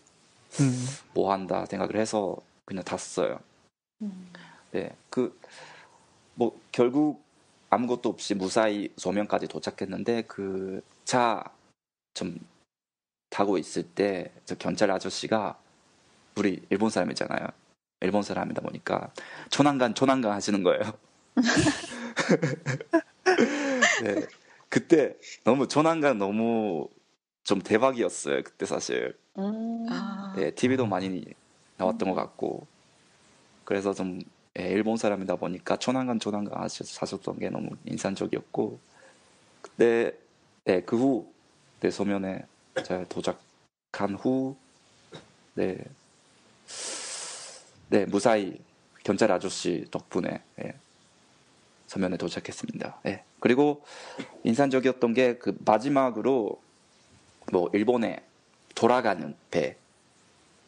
[0.61, 0.87] 음.
[1.12, 3.40] 뭐 한다 생각을 해서 그냥 탔어요.
[4.02, 4.33] 음.
[4.70, 5.37] 네, 그
[6.35, 7.22] 뭐 결국
[7.68, 11.42] 아무것도 없이 무사히 소면까지 도착했는데 그 차
[12.14, 12.38] 좀
[13.31, 15.59] 타고 있을 때 저 경찰 아저씨가
[16.37, 17.48] 우리 일본 사람이잖아요.
[18.02, 19.11] 일본 사람이다 보니까
[19.50, 20.81] 조난간 조난간 하시는 거예요.
[24.02, 24.26] 네,
[24.68, 26.88] 그때 너무 조난간 너무
[27.44, 28.42] 좀 대박이었어요.
[28.42, 29.16] 그때 사실.
[29.38, 29.86] 음.
[29.90, 30.32] 아.
[30.36, 31.24] 네, TV도 많이
[31.76, 32.66] 나왔던 것 같고
[33.64, 34.20] 그래서 좀
[34.58, 38.78] 예, 일본 사람이다 보니까 초난간 초난간 하셔- 하셨던 게 너무 인상적이었고
[39.62, 40.12] 그때
[40.64, 41.32] 네, 그후
[41.80, 42.44] 네, 소면에
[42.84, 44.56] 제가 도착한 후
[45.54, 45.78] 네,
[47.88, 48.58] 네 무사히
[49.04, 50.74] 경찰 아저씨 덕분에 예,
[51.92, 53.00] 서면에 도착했습니다.
[53.07, 53.22] 예.
[53.38, 53.85] 그리고
[54.44, 56.59] 인상적이었던 게 그 마지막으로
[57.52, 58.24] 뭐 일본에
[58.74, 59.76] 돌아가는 배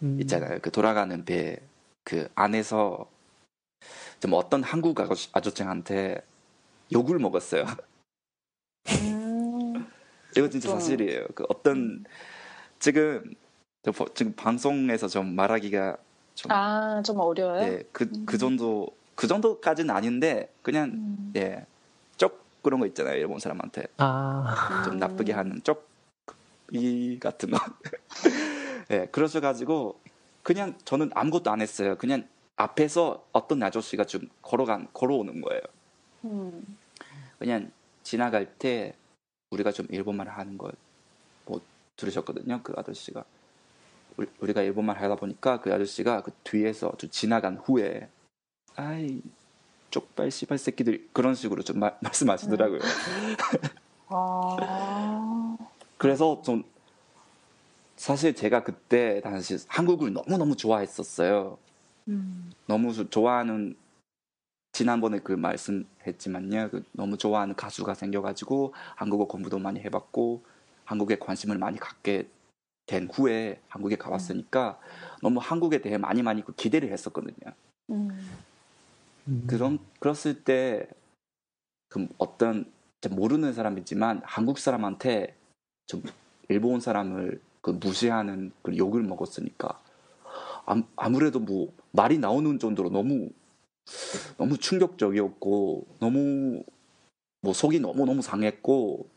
[0.03, 0.21] 음.
[0.21, 0.59] 있잖아요.
[0.61, 1.59] 그 돌아가는 배
[2.07, 3.09] 그 안에서
[4.21, 6.21] 좀 어떤 한국 아저씨- 아저씨한테
[6.93, 7.65] 욕을 먹었어요.
[9.01, 9.87] 음.
[10.37, 11.29] 이거 진짜 좀- 사실이에요.
[11.35, 12.05] 그 어떤
[12.79, 13.33] 지금
[13.83, 15.97] 저 버- 지금 방송에서 좀 말하기가
[16.35, 17.63] 좀 아, 좀 어려워요?
[17.73, 21.33] 예, 그, 그 정도 그 정도까지는 아닌데 그냥 음.
[21.37, 21.67] 예,
[22.17, 23.17] 쪽 그런 거 있잖아요.
[23.17, 27.59] 일본 사람한테 아, 좀 나쁘게 하는 쪽이 같은 거.
[28.91, 29.99] 예, 그러셔가지고
[30.43, 31.97] 그냥 저는 아무것도 안 했어요.
[31.97, 35.61] 그냥 앞에서 어떤 아저씨가 좀 걸어간 걸어오는 거예요.
[36.25, 36.77] 음.
[37.39, 37.71] 그냥
[38.03, 38.95] 지나갈 때
[39.51, 40.73] 우리가 좀 일본말 하는 걸
[41.47, 41.61] 뭐
[41.97, 42.61] 들으셨거든요.
[42.63, 43.25] 그 아저씨가
[44.17, 48.09] 우리, 우리가 일본말 하다 보니까 그 아저씨가 그 뒤에서 좀 지나간 후에
[48.77, 49.23] 아이
[49.91, 52.81] 쪽발 씨발 새끼들 그런 식으로 좀 마- 말씀하시더라고요.
[54.09, 55.57] 아.
[55.97, 56.65] 그래서 좀
[57.97, 61.57] 사실 제가 그때 당시 한국을 너무 너무 좋아했었어요.
[62.09, 62.51] 음.
[62.67, 63.77] 너무 조- 좋아하는
[64.73, 66.71] 지난번에 그 말씀했지만요.
[66.71, 70.43] 그 너무 좋아하는 가수가 생겨가지고 한국어 공부도 많이 해봤고
[70.85, 72.29] 한국에 관심을 많이 갖게
[72.87, 74.79] 된 후에 한국에 가봤으니까
[75.23, 77.53] 너무 한국에 대해 많이 많이 그 기대를 했었거든요.
[77.91, 78.11] 음.
[79.29, 79.45] 음.
[79.47, 80.89] 그런 그랬을 때
[81.95, 85.37] 그 어떤 좀 모르는 사람이지만 한국 사람한테
[85.87, 86.03] 좀
[86.49, 89.81] 일본 사람을 그 무시하는 그 욕을 먹었으니까
[90.67, 93.31] 암- 아무래도 뭐 말이 나오는 정도로 너무
[94.39, 96.65] 너무 충격적이었고 너무
[97.43, 99.09] 뭐 속이 너무 너무 상했고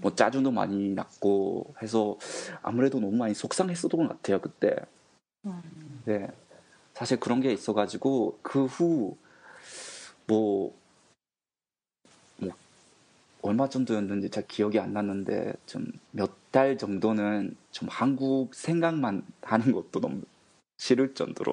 [0.00, 2.16] 뭐 짜증도 많이 났고 해서
[2.62, 4.74] 아무래도 너무 많이 속상했었던 것 같아요 그때.
[6.06, 6.28] 네.
[6.94, 9.18] 사실 그런 게 있어가지고 그 후
[10.26, 10.74] 뭐
[12.38, 12.54] 뭐
[13.42, 20.00] 얼마 정도였는지 잘 기억이 안 났는데 좀 몇 달 정도는 좀 한국 생각만 하는 것도
[20.00, 20.22] 너무
[20.78, 21.52] 싫을 정도로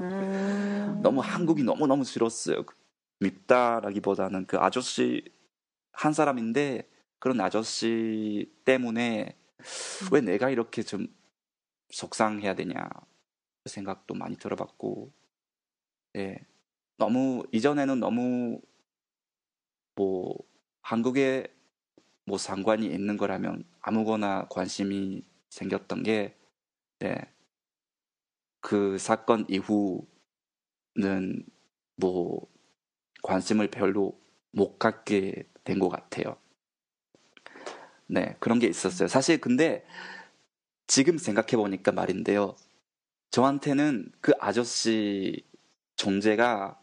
[0.00, 1.00] 음.
[1.02, 2.66] 너무 한국이 너무 너무 싫었어요.
[2.66, 2.74] 그
[3.20, 5.24] 밉다라기보다는 그 아저씨
[5.92, 6.86] 한 사람인데
[7.18, 9.34] 그런 아저씨 때문에
[10.12, 11.06] 왜 내가 이렇게 좀
[11.90, 12.88] 속상해야 되냐
[13.64, 15.10] 그 생각도 많이 들어봤고,
[16.16, 16.40] 예
[16.98, 18.60] 너무 이전에는 너무
[19.94, 20.34] 뭐
[20.82, 21.46] 한국에
[22.24, 26.36] 뭐 상관이 있는 거라면 아무거나 관심이 생겼던 게,
[27.04, 27.16] 예,
[28.60, 30.06] 그 사건 이후는
[31.96, 32.46] 뭐
[33.22, 34.18] 관심을 별로
[34.52, 36.36] 못 갖게 된 것 같아요.
[38.06, 39.08] 네, 그런 게 있었어요.
[39.08, 39.84] 사실 근데
[40.86, 42.56] 지금 생각해 보니까 말인데요.
[43.30, 45.44] 저한테는 그 아저씨
[45.96, 46.78] 존재가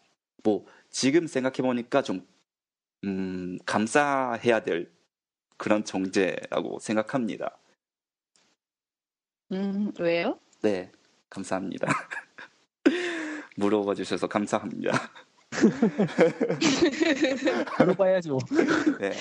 [0.46, 2.26] 뭐 지금 생각해 보니까 좀
[3.04, 4.92] 음, 감사해야 될
[5.58, 7.58] 그런 존재라고 생각합니다.
[9.52, 10.40] 음, 왜요?
[10.62, 10.92] 네,
[11.32, 11.88] 감사합니다.
[13.58, 15.10] 물어봐 주셔서 감사합니다.
[17.80, 18.38] 물어봐야죠.
[19.02, 19.14] 네.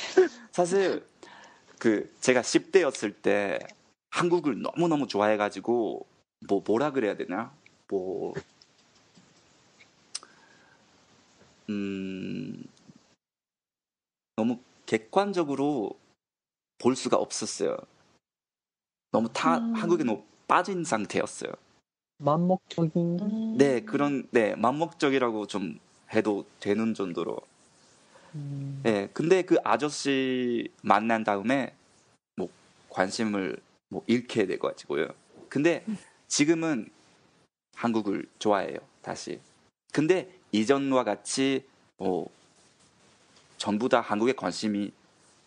[0.52, 1.06] 사실
[1.78, 3.58] 그 제가 10대였을 때
[4.10, 6.06] 한국을 너무너무 좋아해 가지고
[6.46, 7.56] 뭐 뭐라 그래야 되나?
[7.88, 8.34] 뭐
[11.68, 12.64] 음,
[14.36, 15.98] 너무 객관적으로
[16.78, 17.76] 볼 수가 없었어요.
[19.10, 19.74] 너무 타 음.
[19.74, 21.52] 한국에 너무 빠진 상태였어요.
[22.18, 23.54] 만목적인 음.
[23.56, 25.78] 네, 그런 네 만목적이라고 좀
[26.12, 27.38] 해도 되는 정도로
[28.34, 31.74] 음, 네, 근데 그 아저씨 만난 다음에
[32.36, 32.48] 뭐
[32.90, 33.56] 관심을
[33.88, 35.08] 뭐 잃게 돼가지고요.
[35.48, 35.84] 근데
[36.26, 36.88] 지금은
[37.74, 39.40] 한국을 좋아해요, 다시.
[39.92, 41.64] 근데 이전과 같이
[41.96, 42.28] 뭐
[43.58, 44.92] 전부 다 한국에 관심이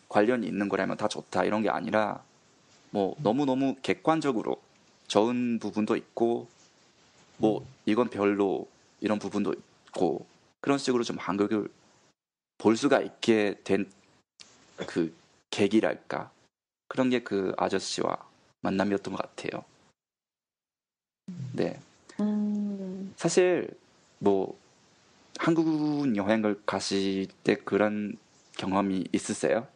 [0.08, 2.22] 관련이 있는 거라면 다 좋다 이런 게 아니라
[2.90, 4.60] 뭐 너무 너무 객관적으로
[5.06, 6.48] 좋은 부분도 있고
[7.38, 8.68] 뭐 이건 별로
[9.00, 9.54] 이런 부분도
[9.88, 10.26] 있고
[10.60, 11.68] 그런 식으로 좀 한국을
[12.58, 13.90] 볼 수가 있게 된
[14.86, 15.12] 그
[15.50, 16.30] 계기랄까
[16.86, 18.16] 그런 게 그 아저씨와
[18.60, 19.64] 만남이었던 것 같아요.
[21.52, 21.80] 네,
[22.20, 23.12] 음.
[23.16, 23.68] 사실
[24.20, 24.56] 뭐
[25.38, 28.18] 한국 여행을 가실 때 그런
[28.56, 29.66] 경험이 있으세요?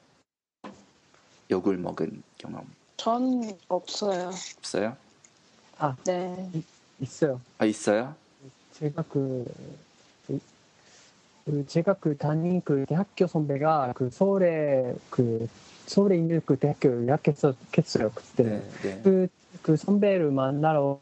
[1.51, 4.31] 욕을 먹은 경험 전 없어요.
[4.59, 4.96] 없어요?
[6.05, 6.51] 네.
[7.01, 7.40] 있어요.
[7.59, 8.14] 아 있어요?
[8.72, 9.44] 제가 그,
[10.27, 10.40] 그,
[11.44, 15.48] 그 제가 그 다닌 그 대학교 선배가 그 서울에 그
[15.87, 18.42] 서울에 있는 그 대학교 유학했었 했어요 그때.
[18.42, 19.01] 네, 네.
[19.05, 19.29] 그,
[19.62, 21.01] 그 선배를 만나러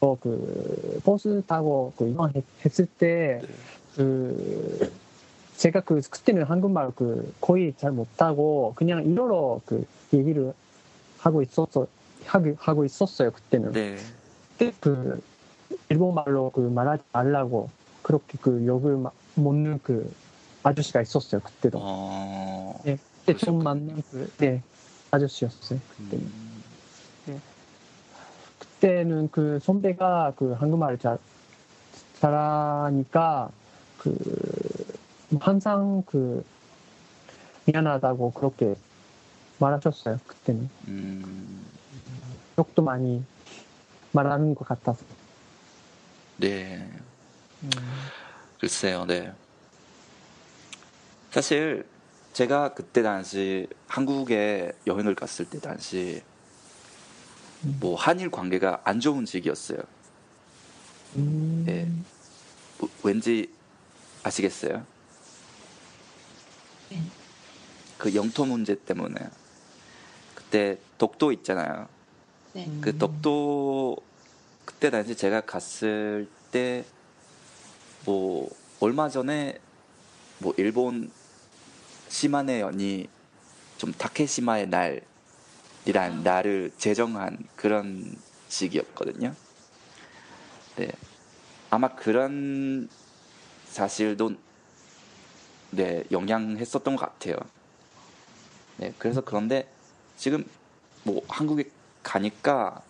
[0.00, 3.48] 어, 그 버스 타고 그 이동했을 때 네.
[3.94, 4.92] 그
[5.56, 10.52] 제가 그 그때는 한국말 그 거의 잘 못하고 그냥 일어로 그 얘기를
[11.18, 11.86] 하고 있었어
[12.24, 13.72] 하고 하고 있었어요 그때는.
[13.72, 13.96] 네.
[14.58, 15.22] 그때 그
[15.88, 17.70] 일본말로 그 말하지 말라고
[18.02, 20.12] 그렇게 그 욕을 막 먹는 그
[20.62, 21.78] 아저씨가 있었어요 그때도.
[21.80, 22.80] 어.
[22.84, 22.98] 네.
[23.20, 23.62] 그때 좀 그러셨군요.
[23.62, 24.62] 만난 그 네,
[25.10, 26.24] 아저씨였어요 그때는.
[27.28, 27.42] 음,
[28.58, 31.18] 그때는 그 선배가 그 한국말을 잘
[32.20, 33.50] 잘하니까
[34.02, 34.84] 그
[35.40, 36.44] 항상 그
[37.64, 38.74] 미안하다고 그렇게
[39.58, 41.66] 말하셨어요 그때는 음,
[42.58, 43.24] 욕도 많이
[44.12, 45.04] 말하는 것 같아서
[46.42, 46.90] 네.
[48.58, 49.32] 글쎄요, 네.
[51.30, 51.86] 사실
[52.32, 56.22] 제가 그때 당시 한국에 여행을 갔을 때 당시
[57.60, 59.78] 뭐 한일 관계가 안 좋은 시기였어요.
[61.16, 61.92] 음, 네.
[62.78, 63.48] 뭐, 왠지
[64.22, 64.84] 아시겠어요?
[66.90, 67.02] 네.
[67.98, 69.14] 그 영토 문제 때문에
[70.34, 71.88] 그때 독도 있잖아요.
[72.52, 72.66] 네.
[72.66, 72.80] 음.
[72.82, 73.96] 그 독도
[74.64, 76.84] 그때 당시 제가 갔을 때
[78.04, 78.50] 뭐
[78.80, 79.58] 얼마 전에
[80.38, 81.10] 뭐 일본
[82.08, 83.08] 시마네 연이
[83.78, 88.16] 좀 타케시마의 날이란 날을 제정한 그런
[88.48, 89.34] 시기였거든요.
[90.76, 90.90] 네.
[91.70, 92.88] 아마 그런
[93.72, 94.32] 사실도
[95.70, 97.36] 네, 영향했었던 것 같아요.
[98.76, 99.66] 네, 그래서 그런데
[100.16, 100.44] 지금
[101.02, 101.70] 뭐 한국에
[102.02, 102.82] 가니까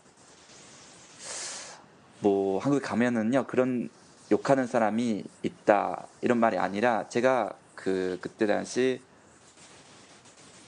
[2.21, 3.89] 뭐 한국에 가면은요 그런
[4.31, 9.01] 욕하는 사람이 있다 이런 말이 아니라 제가 그 그때 당시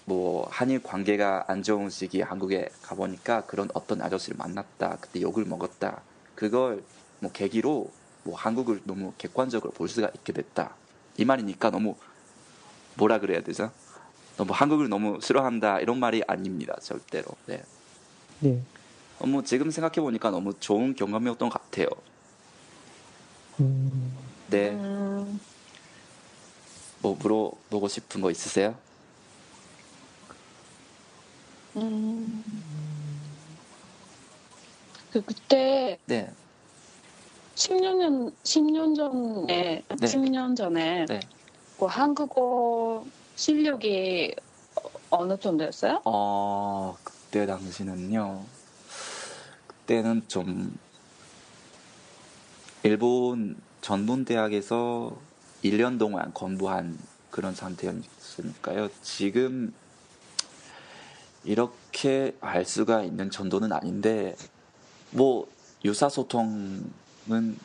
[0.05, 6.03] 뭐 한일 관계가 안 좋은 시기에 한국에 가보니까 그런 어떤 아저씨를 만났다 그때 욕을 먹었다
[6.35, 6.85] 그걸
[7.21, 7.91] 뭐 계기로
[8.25, 10.75] 뭐 한국을 너무 객관적으로 볼 수가 있게 됐다.
[11.16, 11.97] 이 말이니까 너무
[12.95, 13.70] 뭐라 그래야 되죠?
[14.37, 15.81] 너무 한국을 너무 싫어한다.
[15.81, 16.77] 이런 말이 아닙니다.
[16.83, 17.29] 절대로.
[17.47, 17.62] 네.
[18.41, 18.61] 네.
[19.18, 21.87] 너무 지금 생각해 보니까 너무 좋은 경험이었던 것 같아요.
[23.61, 24.12] 음,
[24.49, 24.70] 네.
[24.70, 25.41] 음,
[27.01, 28.77] 뭐 물어보고 싶은 거 있으세요?
[31.77, 32.45] 음.
[35.12, 36.33] 그 그때 네
[37.65, 39.83] 10년 전 10년 전에 네.
[39.89, 41.21] 10년 전에 네.
[41.79, 43.07] 그 한국어
[43.37, 44.35] 실력이
[44.77, 46.03] 어- 어느 정도였어요?
[46.05, 48.45] 어, 그때 당시는요.
[49.67, 50.79] 그때는 좀
[52.83, 55.17] 일본 전문대학에서
[55.62, 56.99] 1년 동안 공부한
[57.31, 58.91] 그런 상태였으니까요.
[59.03, 59.73] 지금
[61.45, 64.37] 이렇게 알 수가 있는 정도는 아닌데
[65.12, 65.49] 뭐
[65.83, 67.59] 유사소통 은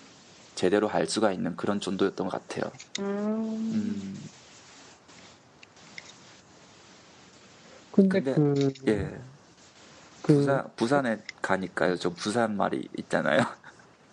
[0.56, 2.72] 제대로 할 수가 있는 그런 정도였던 것 같아요.
[3.00, 3.06] 음.
[3.06, 4.30] 음,
[7.92, 9.20] 근데 근데- 그, 예.
[10.22, 11.98] 그, 부산, 부산에 가니까요.
[11.98, 13.42] 저 부산 말이 있잖아요.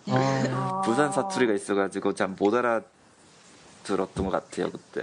[0.09, 0.83] 아, 아.
[0.85, 5.03] 부산 사투리가 있어가지고 참 못 알아들었던 것 같아요 그때.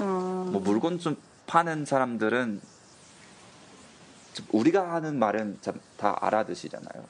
[0.00, 0.04] 음.
[0.52, 1.16] 뭐 물건 좀
[1.46, 2.60] 파는 사람들은
[4.34, 7.04] 좀 우리가 하는 말은 참 다 알아듣시잖아요.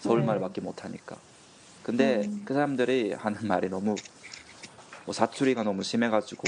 [0.00, 0.26] 서울 네.
[0.26, 1.16] 말밖에 못 하니까.
[1.82, 2.42] 근데 음.
[2.44, 3.94] 그 사람들이 하는 말이 너무
[5.04, 6.42] 뭐 사투리가 너무 심해가지고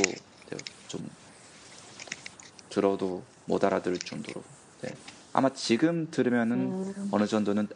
[0.89, 1.09] 좀
[2.69, 4.43] 들어도 못 알아들을 정도로.
[4.83, 4.95] 네.
[5.33, 7.09] 아마 지금 들으면은 음.
[7.11, 7.69] 어느 정도는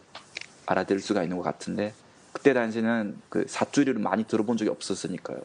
[0.66, 1.94] 알아들을 수가 있는 것 같은데
[2.32, 5.40] 그때 당시는 그 사투리를 많이 들어본 적이 없었으니까요.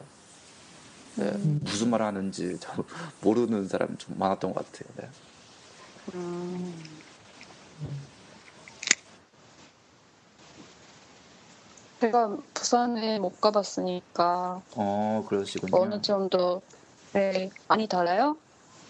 [1.16, 1.60] 네, 음.
[1.62, 2.76] 무슨 말 하는지 잘
[3.20, 4.90] 모르는 사람이 좀 많았던 것 같아요.
[4.96, 5.08] 네.
[12.00, 15.76] 제가 부산에 못 가봤으니까 어 그러시군요.
[15.76, 16.62] 어느 정도
[17.12, 18.36] 네, 많이 달라요?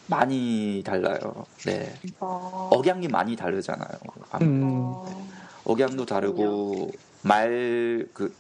[0.06, 1.46] 많이 달라요.
[1.64, 1.92] 네.
[2.20, 2.68] 어.
[2.72, 3.98] 억양이 많이 다르잖아요.
[4.42, 5.26] 음, 어.
[5.64, 6.90] 억양도 다르고
[7.22, 8.34] 말 그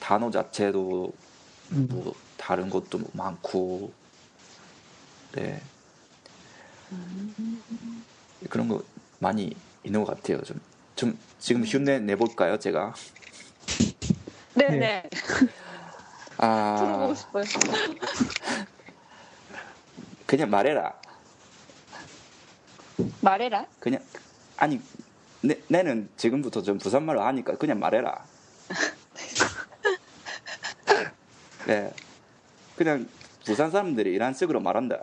[0.00, 1.12] 단어 자체도
[1.72, 1.88] 음.
[1.90, 3.92] 뭐 다른 것도 많고
[5.32, 5.60] 네
[6.92, 7.64] 음.
[8.48, 8.82] 그런 거
[9.18, 9.52] 많이
[9.82, 10.40] 있는 것 같아요.
[10.42, 10.60] 좀,
[10.94, 12.94] 좀 지금 흉내 내볼까요, 제가?
[14.56, 15.02] 네 네
[16.38, 17.44] 아 들어보고 싶어요.
[20.26, 20.92] 그냥 말해라.
[23.20, 23.66] 말해라.
[23.80, 24.02] 그냥
[24.56, 24.80] 아니
[25.40, 28.24] 내, 내는 지금부터 좀 부산말로 하니까 그냥 말해라.
[31.66, 31.92] 네,
[32.76, 33.08] 그냥
[33.44, 35.00] 부산 사람들이 이런 식으로 말한다.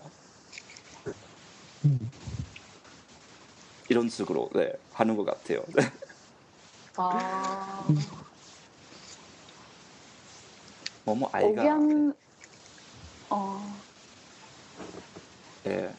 [1.86, 2.12] 음.
[3.90, 5.64] 이런 식으로 네, 하는 것 같아요.
[5.76, 5.92] 네.
[6.98, 7.86] 아.
[11.06, 12.14] 뭐뭐 아이가 억양
[13.30, 13.74] 어
[15.64, 15.94] 네,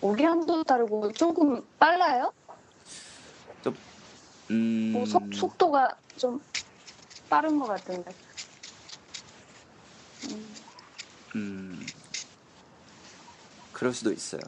[0.00, 2.32] 억양도 다르고 조금 빨라요?
[4.50, 6.42] 음, 뭐 속, 속도가 좀
[7.30, 8.12] 빠른 것 같은데.
[10.24, 10.54] 음.
[11.36, 11.86] 음,
[13.72, 14.40] 그럴 수도 있어요.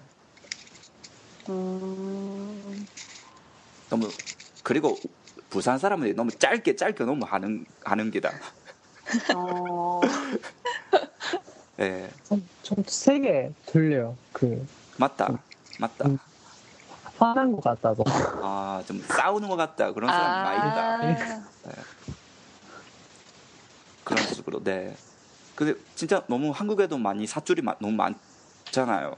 [1.49, 2.87] 음.
[3.89, 4.11] 너무
[4.63, 4.99] 그리고
[5.49, 8.33] 부산 사람들이 너무 짧게 짧게 너무 하는 하는 게다.
[9.35, 10.01] 어.
[11.81, 14.17] 예, 좀, 좀 세게 들려요.
[14.33, 15.39] 그, 맞다,
[15.79, 16.09] 맞다.
[16.09, 16.19] 음.
[17.17, 18.05] 화난 것 같다고.
[18.07, 19.93] 아, 좀 싸우는 것 같다.
[19.93, 20.97] 그런 사람 많이 있다.
[20.97, 21.85] 아.
[24.03, 24.63] 그런 식으로.
[24.63, 24.97] 네.
[25.55, 29.15] 근데 진짜 너무 한국에도 많이 사투리 마- 너무 많잖아요.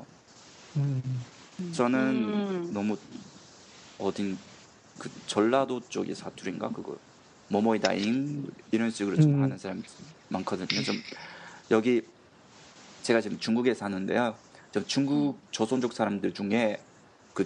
[0.76, 1.24] 음.
[1.72, 2.70] 저는 음.
[2.74, 2.96] 너무
[3.98, 4.38] 어딘
[4.98, 6.96] 그 전라도 쪽의 사투리인가 그거
[7.48, 9.42] 뭐뭐이다잉 이런 식으로 좀 음.
[9.42, 9.82] 하는 사람이
[10.28, 10.82] 많거든요.
[10.82, 10.96] 좀
[11.70, 12.02] 여기
[13.02, 14.34] 제가 지금 중국에 사는데요.
[14.72, 16.80] 좀 중국 조선족 사람들 중에
[17.34, 17.44] 그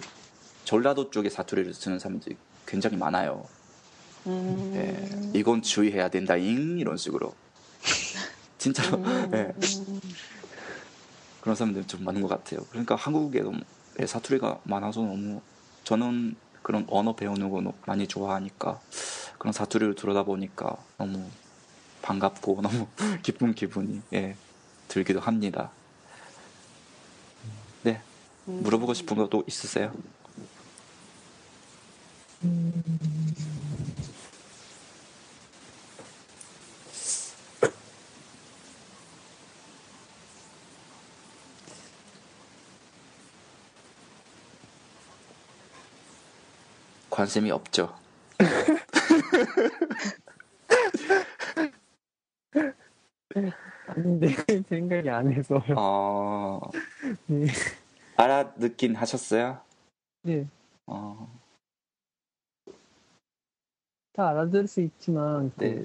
[0.65, 2.35] 전라도 쪽의 사투리를 쓰는 사람들이
[2.65, 3.47] 굉장히 많아요.
[4.27, 4.71] 음.
[4.75, 7.33] 예, 이건 주의해야 된다잉 이런 식으로
[8.57, 9.31] 진짜로 음.
[9.33, 9.53] 예,
[11.41, 12.65] 그런 사람들 좀 많은 것 같아요.
[12.69, 13.53] 그러니까 한국에도
[13.99, 15.41] 예, 사투리가 많아서 너무
[15.83, 18.79] 저는 그런 언어 배우는 거 많이 좋아하니까
[19.41, 21.27] 그런 사투리를 들어다 보니까 너무
[22.03, 22.85] 반갑고 너무
[23.23, 24.35] 기쁜 기분이 예,
[24.87, 25.71] 들기도 합니다.
[27.81, 28.03] 네,
[28.45, 29.91] 물어보고 싶은 것도 있으세요?
[47.09, 48.00] 관심이 없죠.
[53.87, 54.27] 아닌데
[54.67, 55.61] 생각이 안 해서요.
[55.75, 56.61] 어,
[57.27, 57.47] 네.
[58.17, 59.59] 알아듣긴 하셨어요?
[60.23, 60.47] 네.
[60.87, 61.27] 어,
[64.13, 65.81] 다 알아들을 수 있지만 그 네.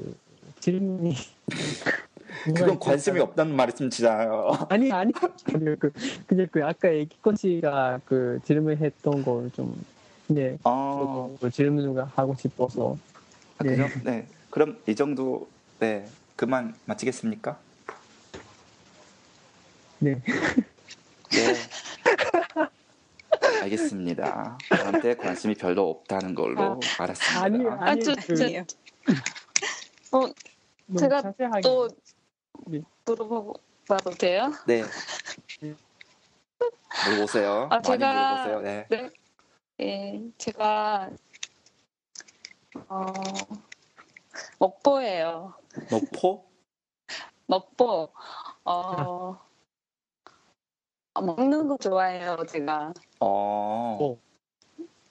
[0.58, 1.14] 질문이
[2.44, 4.50] 그건 관심이 없다는 말씀이잖아요.
[4.68, 5.12] 아니 아니
[5.54, 5.92] 아니요 그
[6.26, 9.84] 그냥 그 아까 애기권 씨가 그 질문했던 걸좀
[10.28, 10.58] 네.
[10.64, 12.96] 어, 그 질문을 하고 싶어서
[13.58, 13.86] 아, 그죠?
[14.04, 14.26] 네.
[14.50, 15.48] 그럼 이 정도,
[15.78, 16.06] 네.
[16.36, 17.58] 그만 마치겠습니까?
[19.98, 20.20] 네.
[21.30, 21.54] 네.
[23.62, 24.58] 알겠습니다.
[24.68, 27.42] 저한테 관심이 별로 없다는 걸로 알았습니다.
[27.44, 28.44] 아니 아, 아니 저, 그, 저,
[30.16, 30.20] 어,
[30.86, 31.88] 너무 제가 자세하게 또
[32.66, 32.80] 네.
[33.06, 34.52] 물어봐도 돼요?
[34.66, 34.84] 네.
[37.06, 37.68] 물어보세요.
[37.70, 38.60] 아, 제가- 물어보세요.
[38.60, 38.86] 네.
[38.90, 39.10] 네.
[39.80, 41.10] 예, 제가
[42.88, 43.12] 어,
[44.58, 45.54] 먹보예요.
[45.90, 46.46] 노포?
[47.46, 48.12] 먹보.
[48.64, 49.38] 어,
[51.14, 52.92] 아, 먹는 거 좋아해요, 제가.
[53.20, 53.98] 어.
[54.00, 54.18] 어.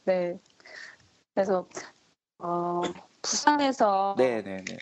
[0.06, 0.40] 네.
[1.34, 1.68] 그래서
[2.40, 2.82] 어,
[3.22, 4.78] 부산에서 네네네.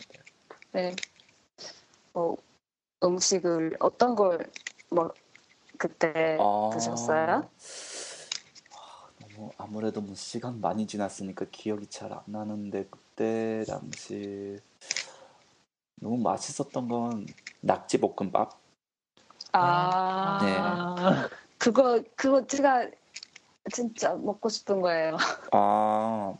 [0.72, 0.96] 네.
[2.12, 2.36] 뭐
[3.02, 4.38] 음식을 어떤 걸
[4.90, 5.12] 뭐
[5.78, 6.70] 그때 어.
[6.72, 7.50] 드셨어요?
[9.34, 14.58] 아, 너무 아무래도 뭐 시간 많이 지났으니까 기억이 잘 안 나는데 그때 당시
[15.96, 17.26] 너무 맛있었던 건
[17.60, 18.58] 낙지 볶음밥.
[19.52, 20.58] 아, 네.
[20.58, 21.28] 아,
[21.58, 22.88] 그거 그거 제가
[23.72, 25.16] 진짜 먹고 싶은 거예요.
[25.52, 26.34] 아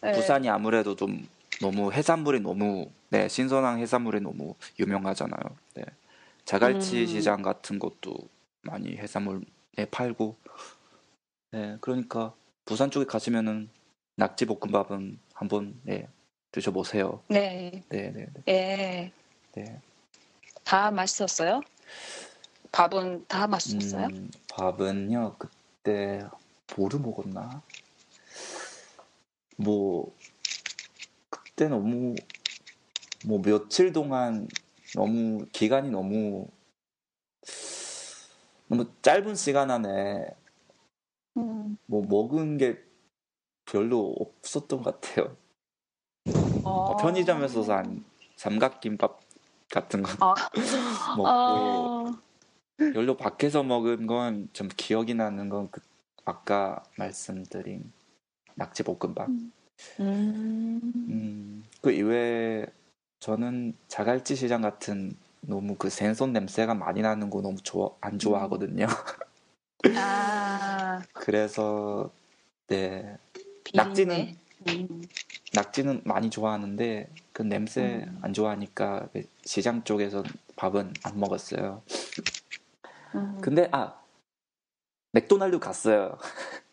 [0.00, 0.12] 네.
[0.12, 1.28] 부산이 아무래도 좀
[1.60, 5.42] 너무 해산물이 너무 네 신선한 해산물이 너무 유명하잖아요.
[5.74, 5.84] 네
[6.44, 7.06] 자갈치 음.
[7.06, 8.16] 시장 같은 것도
[8.62, 9.44] 많이 해산물
[9.76, 10.36] 네 팔고
[11.52, 12.34] 네 그러니까
[12.64, 13.68] 부산 쪽에 가시면은
[14.16, 16.08] 낙지 볶음밥은 한번 네
[16.50, 17.22] 드셔보세요.
[17.28, 17.84] 네.
[17.90, 19.12] 네 네네 예.
[19.54, 19.80] 네.
[20.64, 21.60] 다 맛있었어요?
[22.72, 24.06] 밥은 다 맛있었어요?
[24.06, 26.26] 음, 밥은요 그때
[26.74, 27.62] 뭐를 먹었나?
[29.58, 30.16] 뭐
[31.28, 32.14] 그때 너무
[33.26, 34.48] 뭐 며칠 동안
[34.94, 36.48] 너무 기간이 너무
[38.68, 40.34] 너무 짧은 시간 안에
[41.36, 41.76] 음.
[41.86, 42.78] 뭐 먹은 게
[43.64, 45.36] 별로 없었던 것 같아요.
[46.64, 46.96] 어.
[46.96, 48.04] 편의점에서 산
[48.36, 49.20] 삼각김밥
[49.70, 50.34] 같은 거 아.
[51.16, 52.12] 먹고 어.
[52.92, 55.80] 별로 밖에서 먹은 건 좀 기억이 나는 건 그
[56.24, 57.92] 아까 말씀드린
[58.54, 59.28] 낙지 볶음밥.
[59.28, 59.52] 음.
[60.00, 62.66] 음, 그 이외에
[63.18, 68.86] 저는 자갈치 시장 같은 너무 그 생선 냄새가 많이 나는 거 너무 좋아 안 좋아하거든요.
[69.96, 70.41] 아.
[71.12, 72.10] 그래서
[72.66, 73.16] 네
[73.64, 73.84] 비린내?
[73.84, 74.36] 낙지는
[74.68, 75.02] 음.
[75.54, 78.18] 낙지는 많이 좋아하는데 그 냄새 음.
[78.22, 80.22] 안 좋아하니까 그 시장 쪽에서
[80.56, 81.82] 밥은 안 먹었어요.
[83.14, 83.38] 음.
[83.40, 83.94] 근데 아
[85.12, 86.18] 맥도날드 갔어요.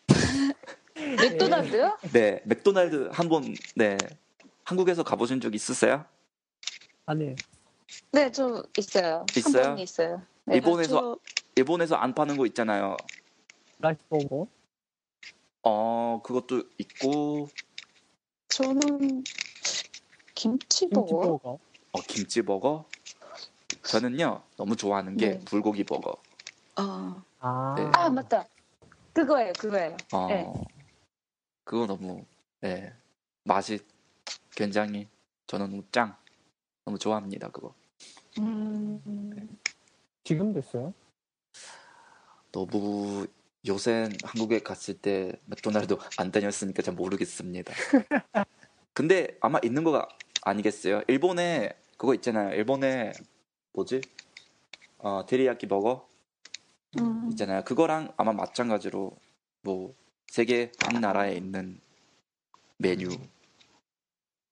[1.20, 1.98] 맥도날드요?
[2.12, 3.96] 네, 맥도날드 한번 네
[4.64, 6.04] 한국에서 가보신 적 있으세요?
[7.06, 7.34] 아니
[8.12, 9.26] 네, 좀 있어요.
[9.36, 9.76] 있어요?
[9.78, 10.22] 있어요.
[10.44, 11.16] 네, 일본에서
[11.56, 12.96] 일본에서 안 파는 거 있잖아요.
[13.80, 14.46] 라이스 버거
[15.62, 17.48] 어 그것도 있고
[18.48, 19.24] 저는
[20.34, 21.06] 김치버거.
[21.06, 21.58] 김치버거
[21.92, 22.84] 어, 김치버거.
[23.82, 25.44] 저는요 너무 좋아하는 게 네.
[25.44, 26.10] 불고기 버거.
[26.10, 27.90] 어, 아, 네.
[27.94, 28.46] 아 맞다.
[29.12, 29.96] 그거예요, 그거예요.
[30.12, 30.46] 어 네.
[31.64, 32.24] 그거 너무
[32.60, 32.92] 네
[33.44, 33.78] 맛이
[34.54, 35.08] 굉장히
[35.46, 36.16] 저는 짱
[36.84, 37.74] 너무 좋아합니다 그거.
[38.38, 39.58] 음.
[40.24, 40.92] 지금 됐어요?
[42.52, 43.26] 너무
[43.66, 47.72] 요새 한국에 갔을 때 맥도날드 안 다녔으니까 잘 모르겠습니다.
[48.94, 50.08] 근데 아마 있는 거가
[50.42, 51.02] 아니겠어요?
[51.08, 52.54] 일본에 그거 있잖아요.
[52.54, 53.12] 일본에
[53.72, 54.00] 뭐지?
[54.98, 56.08] 어, 데리야끼 버거
[56.98, 57.28] 음.
[57.32, 57.62] 있잖아요.
[57.64, 59.12] 그거랑 아마 마찬가지로
[59.62, 59.94] 뭐
[60.26, 61.80] 세계 한 나라에 있는
[62.78, 63.08] 메뉴,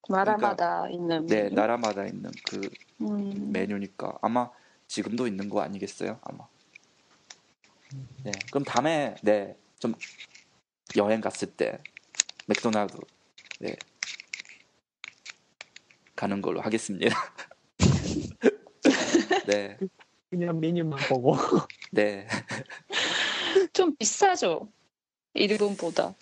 [0.07, 1.25] 나라마다 있는.
[1.25, 1.55] 네 메뉴?
[1.55, 2.61] 나라마다 있는 그
[3.01, 3.51] 음.
[3.51, 4.49] 메뉴니까 아마
[4.87, 6.19] 지금도 있는 거 아니겠어요?
[6.21, 6.47] 아마.
[8.23, 8.31] 네.
[8.51, 9.93] 그럼 다음에 네 좀
[10.97, 11.81] 여행 갔을 때
[12.47, 12.97] 맥도날드
[13.59, 13.75] 네
[16.15, 17.15] 가는 걸로 하겠습니다.
[19.47, 19.77] 네,
[20.29, 21.37] 그냥 메뉴만 보고
[21.91, 22.27] 네.
[23.71, 24.69] 좀 비싸죠.
[25.33, 26.13] 일본보다.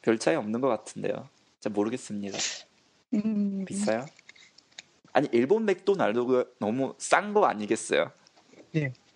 [0.00, 1.28] 별 차이 없는 것 같은데요.
[1.60, 2.38] 잘 모르겠습니다.
[3.14, 3.64] 음.
[3.66, 4.06] 비싸요?
[5.12, 8.10] 아니 일본 맥도날드가 너무 싼 거 아니겠어요?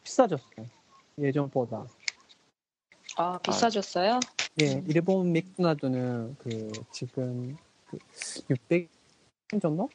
[0.02, 0.66] 비싸졌어요.
[1.18, 1.86] 예전보다.
[3.16, 4.18] 아 비싸졌어요?
[4.62, 7.56] 예, 일본 맥도날드는 그 지금
[7.86, 7.98] 그
[8.48, 8.88] 600엔
[9.60, 9.88] 정도?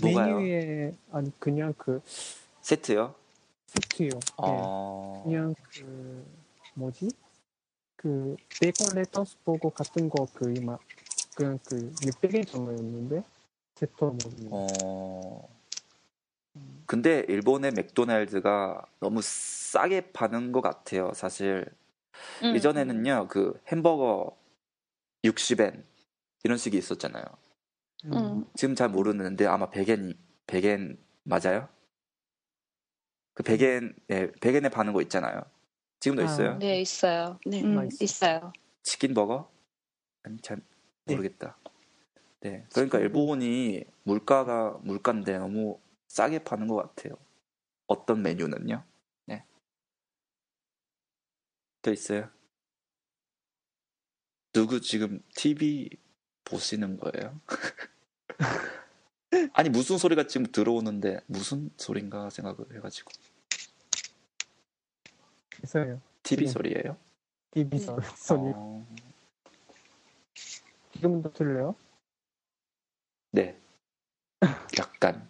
[0.00, 0.36] 뭐가요?
[0.36, 2.00] 메뉴에 아니 그냥 그
[2.62, 3.14] 세트요?
[3.66, 4.08] 세트요.
[4.08, 4.20] 예.
[4.38, 5.22] 어...
[5.24, 6.26] 그냥 그
[6.74, 7.08] 뭐지?
[7.96, 10.80] 그 베이컨 lettuce 버거 같은 거 그 막
[11.34, 13.22] 그냥 그 600엔 정도였는데
[13.74, 15.57] 세트로 먹으면 어...
[16.86, 21.12] 근데 일본의 맥도날드가 너무 싸게 파는 것 같아요.
[21.14, 21.66] 사실
[22.42, 22.54] 음.
[22.54, 24.36] 예전에는요 그 햄버거
[25.24, 25.82] 60엔
[26.44, 27.24] 이런 식이 있었잖아요.
[28.06, 28.44] 음.
[28.54, 31.68] 지금 잘 모르는데 아마 100엔 100엔 맞아요?
[33.34, 35.42] 그 100엔 네, 100엔에 파는 거 있잖아요.
[36.00, 36.58] 지금도 아, 있어요?
[36.58, 37.38] 네 있어요.
[37.44, 37.62] 네.
[37.62, 38.04] 음, 맛있어.
[38.04, 38.52] 있어요.
[38.82, 39.50] 치킨 버거?
[40.22, 40.60] 아니 잘
[41.04, 41.14] 네.
[41.14, 41.56] 모르겠다.
[42.40, 42.64] 네.
[42.72, 45.78] 그러니까 일본이 물가가 물가인데 너무
[46.08, 47.14] 싸게 파는 것 같아요.
[47.86, 48.84] 어떤 메뉴는요?
[49.26, 49.44] 네.
[51.82, 52.30] 또 있어요?
[54.52, 55.90] 누구 지금 TV
[56.44, 57.40] 보시는 거예요?
[59.52, 63.10] 아니 무슨 소리가 지금 들어오는데 무슨 소린가 생각을 해가지고
[65.62, 66.00] 있어요.
[66.22, 66.52] TV 지금.
[66.62, 66.96] 소리예요?
[67.50, 68.52] TV 소- 소리.
[68.54, 68.86] 어,
[70.92, 71.74] 지금도 들려요?
[73.30, 73.60] 네.
[74.78, 75.28] 약간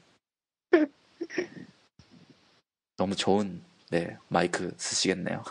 [2.96, 5.42] 너무 좋은 네 마이크 쓰시겠네요.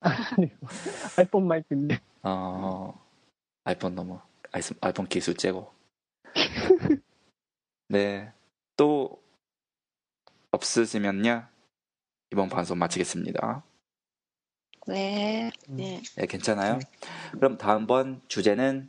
[0.00, 0.50] 아니요.
[1.18, 2.00] 아이폰 마이크인데.
[2.22, 2.94] 어,
[3.64, 4.20] 아이폰 너무
[4.52, 5.72] 아이스- 아이폰 기술 째고.
[7.88, 8.32] 네.
[8.76, 9.20] 또
[10.52, 11.46] 없으시면요
[12.32, 13.64] 이번 방송 마치겠습니다.
[14.86, 15.50] 네.
[15.68, 16.00] 네.
[16.16, 16.78] 네, 괜찮아요?
[16.78, 16.84] 네.
[17.32, 18.88] 그럼 다음번 주제는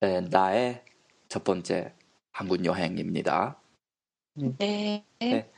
[0.00, 0.84] 네, 나의
[1.28, 1.94] 첫 번째
[2.32, 3.60] 한국 여행입니다.
[4.34, 4.52] 네.
[4.58, 5.04] 네.
[5.20, 5.50] 네.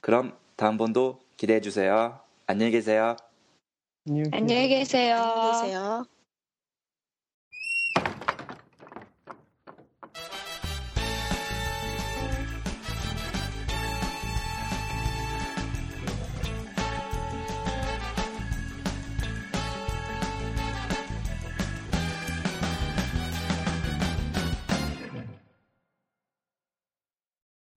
[0.00, 2.20] 그럼 다음번도 기대해 주세요.
[2.46, 3.16] 안녕히 계세요.
[4.06, 5.16] 안녕히 안녕히 계세요.
[5.16, 6.06] 안녕히 계세요.